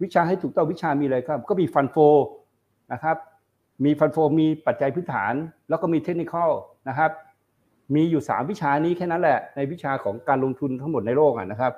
[0.02, 1.96] วิชาให้ถูกต้องวิชามีอะไรครับ ก็มีฟันโฟ
[2.92, 3.16] นะครับ
[3.84, 5.34] มีฟันโฟมีปัจจัยพื้นฐาน
[5.68, 6.34] แล้วก็มีเทคนิค
[6.88, 7.10] นะครับ
[7.94, 11.72] มีอยู่สามวิชานี้แค่นั้นแหละ ในวิชาของการลงทุนทั้งหมดในโลกอะนะครับ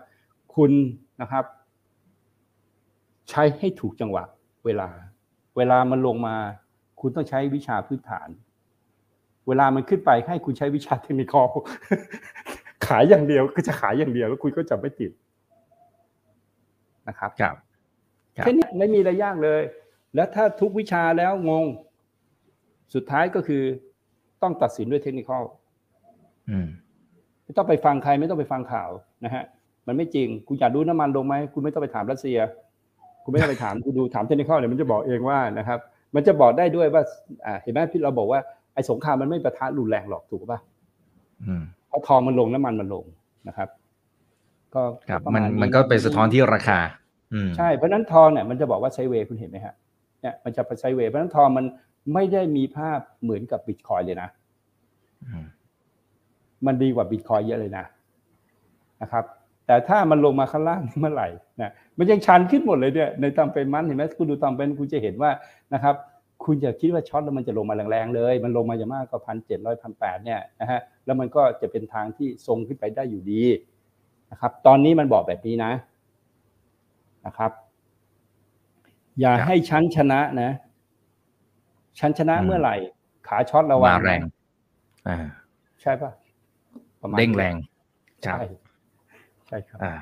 [0.55, 0.73] คุณ
[1.21, 1.45] นะครับ
[3.31, 4.25] ใช้ให้ถูกจังหวะ
[4.65, 4.89] เวลา
[5.57, 6.37] เวลามันลงมา
[7.01, 8.29] คุณต้องใช้วิชาพื้นฐาน
[9.49, 11.49] เวลามันขึ้นไปให้คุณใช้วิชาเทคนิคอล
[12.87, 15.13] ขายอย่างเดียวก็จะขายอย่างเดียวแล้วคุณก็จะไม่ติด
[17.09, 17.57] นะครับครับ
[18.37, 19.63] ครับแค่นี้ไม่มีอะไรยากเลย
[20.15, 21.65] แล้วถ้าทุกวิชาแล้วงง
[22.95, 23.63] สุดท้ายก็คือ
[24.43, 25.43] ต้องตัดสินด้วยเทคนิคอล
[26.51, 26.69] อืม
[27.45, 28.91] ไม่ต้องไปฟังใครไม่ต้องไปฟังข่าว
[29.25, 29.45] นะฮะ
[29.87, 32.39] มันไม่จริง คุณอยากรู้น้ำมันลงไหมคุณไม่ต้องไปถามรัสเซีย
[33.25, 35.79] คุณไม่ต้องไปถามคุณดูถามเทคนิคอลเดี๋ยวมันจะบอกเองว่านะครับ
[36.15, 37.03] มันจะบอกได้ด้วยว่า
[37.47, 38.41] อ่าเห็นไหมที่เราบอกว่า
[38.75, 40.61] ไอ้สงครามมันไม่ประทะรุนแรงหรอกถูกป่ะ
[41.45, 43.05] อืมเพราะทองมันลงน้ำมันมันลง
[43.49, 43.69] นะครับ
[44.75, 46.79] ก็ครับประมันมาณมันก็เป็นสะท้อนที่ราคา
[47.33, 49.75] อืมใช่เพราะฉะนั้นทองเนี่ยมันจะบอกว่าไซด์เวย์คุณเห็นไหมฮะ
[50.21, 51.65] เนี่ยมันจะไซด์เวย์เพราะฉะนั้นทองมัน
[52.15, 54.29] ไม่ได้มีภาพเหมือนกับบิตคอยเลยนะ
[55.25, 55.47] อืม
[56.67, 57.85] มันดีกว่าบิตคอยเยอะเลยนะ
[59.03, 59.25] นะครับ
[59.67, 61.29] แต่ถ้ามันลงมาข้างล่างนี่เมื่อไหร่
[61.61, 65.31] นะมันยังชันขึ้นหมดเลยเนี่ยในตามเป็นมันเห็นไหมคุณดูตามเป็นคุณจะเห็นว่า
[65.75, 65.95] นะครับ
[66.45, 73.43] คุณอย่าคิดว่าช็อตแล้วมันจะลงมาแรงๆเลย มันลงมาอย่างมากก็พันเจ็ดร้อยพันแปดเนี่ยนะฮะแล้วมันก็จะเป็นทางที่ทรงขึ้นไปได้อยู่ดี
[74.31, 75.73] นะครับ ตอนนี้มันบอกแบบนี้นะ
[77.27, 77.51] นะครับ
[79.21, 80.51] อย่าครับให้ชั้นชนะนะ
[81.99, 82.77] ชั้นชนะอืมเมื่อไหร่
[83.29, 84.21] ขาช็อตระวังมานะแรง
[85.09, 85.17] อ่า
[85.81, 86.11] ใช่ปะ
[87.01, 87.55] ประมาณเด้งนี้แรง
[88.27, 88.47] ครับใช่
[89.47, 89.93] ใช่ครับ อ่า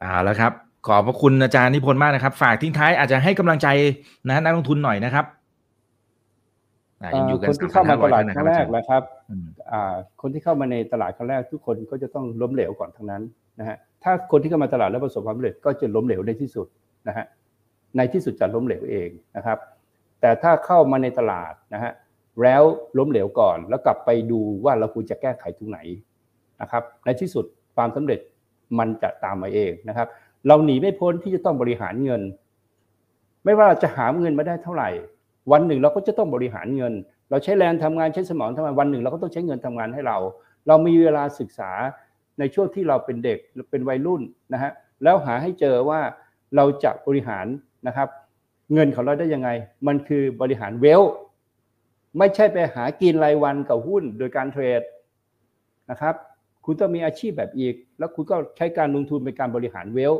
[0.00, 0.52] เอาแล้วครับ
[0.86, 3.68] ขอบพระคุณอาจารย์นิพนธ์มากนะครับ ฝากทิ้งท้ายอาจจะให้กำลังใจ
[4.28, 5.35] นะนักลงทุนหน่อยนะครับอ่ายังอยู่กัน
[7.48, 13.22] คนที่เข้ามาตลาด3,500ครั้งแรกนะแล้วครับอืมอ่าคนที่เข้ามาในตลาดครั้งแรกทุกคนก็จะต้องล้มเหลวก่อนทั้งนั้น
[13.58, 16.66] นะฮะถ้าคนที่เข้ามาตลาดแล้วประสบความสำเร็จก็จะล้มเหลวในที่สุด
[17.08, 17.26] นะฮะ
[17.96, 19.58] ในที่สุดจะล้มเหลวเองนะครับ
[20.20, 21.92] แต่ถ้าเข้ามาในตลาดนะฮะ
[22.42, 22.62] แล้ว
[22.98, 25.78] ล้มเหลวก่อน แล้วกลับไปดูว่าเราควรจะแก้ไขตรงไหน
[26.60, 27.44] นะครับ ในที่สุด
[27.76, 28.20] ความสำเร็จ
[28.78, 30.08] มันจะตามมาเองนะครับ
[30.46, 32.22] เราหนีไม่พ้นที่จะต้องบริหารเงิน
[33.44, 34.90] ไม่ว่าเราจะหาเงินมาได้เท่าไหร่
[35.52, 36.94] วันหนึ่งเราก็จะต้องบริหารเงิน
[37.30, 40.18] เราใช้แรงทำงานใช้สมองทำงานวันหนึ่งเราก็ต้องใช้เงินทำงานให้เรา
[40.66, 41.70] เรามีเวลาศึกษา
[42.38, 43.38] ในช่วงที่เราเป็นเด็ก
[43.70, 44.22] เป็นวัยรุ่น
[44.52, 44.72] นะฮะ
[45.02, 46.00] แล้วหาให้เจอว่า
[46.56, 47.46] เราจะบริหาร
[47.86, 48.08] นะครับ
[48.74, 49.48] เงินของเราได้ยังไง
[49.86, 51.02] มันคือบริหารเวล
[52.18, 54.82] ไม่ใช่ไปหากินรายวันกับหุ้นโดยการเทรด
[55.90, 56.14] นะครับ
[56.64, 60.12] คุณต้องมีอาชีพแบบอีก แล้วคุณก็ใช้การลงทุนเป็นการบริหารเวล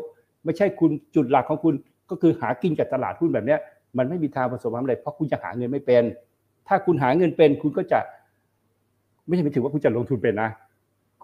[0.44, 1.74] ไม่ใช่คุณจุดหลักของคุณ
[2.10, 3.60] ก็คือหากินกับตลาดหุ้นแบบเนี้ย
[3.98, 6.02] มันไม่มีทางประสบความสำเร็จเพราะคุณจะหาเงินไม่เป็น
[6.68, 8.00] ถ้าคุณหาเงินเป็น คุณก็จะ
[9.26, 10.50] ไม่ใช่หมายถึงว่าคุณจะลงทุนเป็นนะ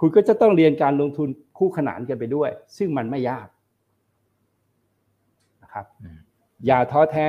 [0.01, 3.47] คุณก็จะต้องเรียนการลงทุนคู่ขนานกันไปด้วย ซึ่งมันไม่ยาก
[5.63, 6.19] นะครับอืม
[6.67, 7.29] อย่าท้อแท้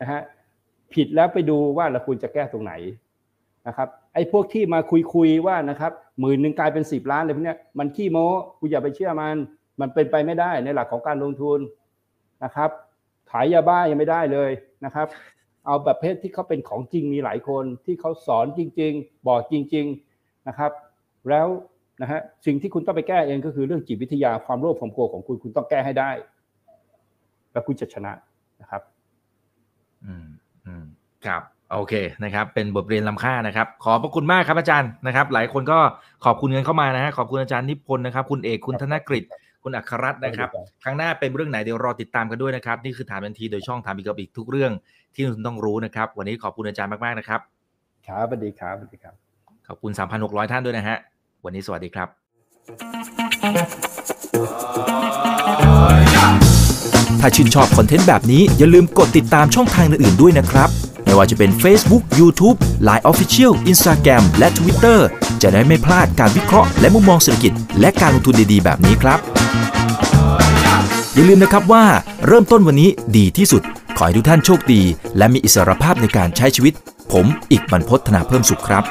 [0.00, 0.20] นะฮะ
[0.94, 2.72] ผิดแล้วไปดูว่าเราควรจะแก้ตรงไหน
[3.66, 8.26] นะครับ ไอ้พวกที่มาคุยคุยๆว่านะครับหมื่นหนึ่งกลายเป็นสิบล้านอะไรพวกเนี้ยมันขี้โม้
[8.58, 9.36] คุณอย่าไปเชื่อมัน
[9.80, 11.58] มันเป็นไปไม่ได้ในหลักของการลงทุน
[12.44, 12.70] นะครับ
[13.30, 14.50] ขายยาบ้ายังไม่ได้เลย
[14.84, 15.06] นะครับ
[15.66, 20.72] เอาแบบเพศที่เขาเป็นของจริงมีหลายคนที่เขาสอนจริง ๆ บอกจริง ๆนะครับ
[21.30, 21.48] แล้ว
[22.02, 26.10] นะฮะสิ่งที่คุณต้องไปแก้เองก็คือเรื่องจิตวิทยาความโลภความโกรธของคุณคุณต้องแก้ให้ได้
[27.52, 28.12] แล้วคุณจะชนะ
[28.60, 28.82] นะครับ
[30.04, 30.26] อืม
[30.66, 30.84] อืม
[31.26, 35.78] ครับโอเคนะครับ เป็นบทเรียนล้ำค่านะครับ ขอบพระคุณมากครับอาจารย์นะครับ หลายคนก็
[36.24, 39.24] ขอบคุณกันเข้ามานะฮะขอบคุณอาจารย์นิพนธ์นะครับ คุณเอกคุณธนกฤษ
[39.62, 44.72] คุณอัครรัตน์นะครับสวัสดีครับ ครั้งหน้าเป็นเรื่องไหนเดี๋ยวรอติดตามกันด้วยนะครับ นี่คือถามทันทีโดยช่องถามอีกกับอีกทุกเรื่อง
[45.14, 47.40] ที่คุณต้องรู้นะครับ วันนี้ขอบคุณอาจารย์มากๆนะครับ
[48.06, 49.14] ครับสวัสดีครับสวัสดีครับ
[49.68, 49.92] ขอบคุณ
[50.22, 50.96] 3,600 ท่านด้วยนะฮะ
[51.44, 52.08] วันนี้สวัสดีครับ
[57.20, 60.68] ถ้าชื่นชอบคอนเทนต์แบบนี้อย่าลืมกดติดตามช่องทางอื่นๆด้วยนะครับ
[61.04, 62.56] ไม่ว่าจะเป็น Facebook, YouTube,
[62.88, 64.98] Line Official, Instagram และ Twitter
[65.42, 69.39] จะได้ไม่พลาดการวิเคราะห์และมุมมองเศรษฐกิจ และการลงทุนดีๆ แบบนี้ครับ
[71.20, 71.84] อย่าลืมนะครับว่า
[72.26, 73.62] เริ่มต้นวันนี้ดีที่สุด
[73.96, 74.82] ขอให้ทุกท่านโชคดี
[75.18, 76.74] และมีอิสรภาพในการใช้ชีวิต
[77.12, 78.84] ผม อีกบรรพธนาเพิ่มสุขครับ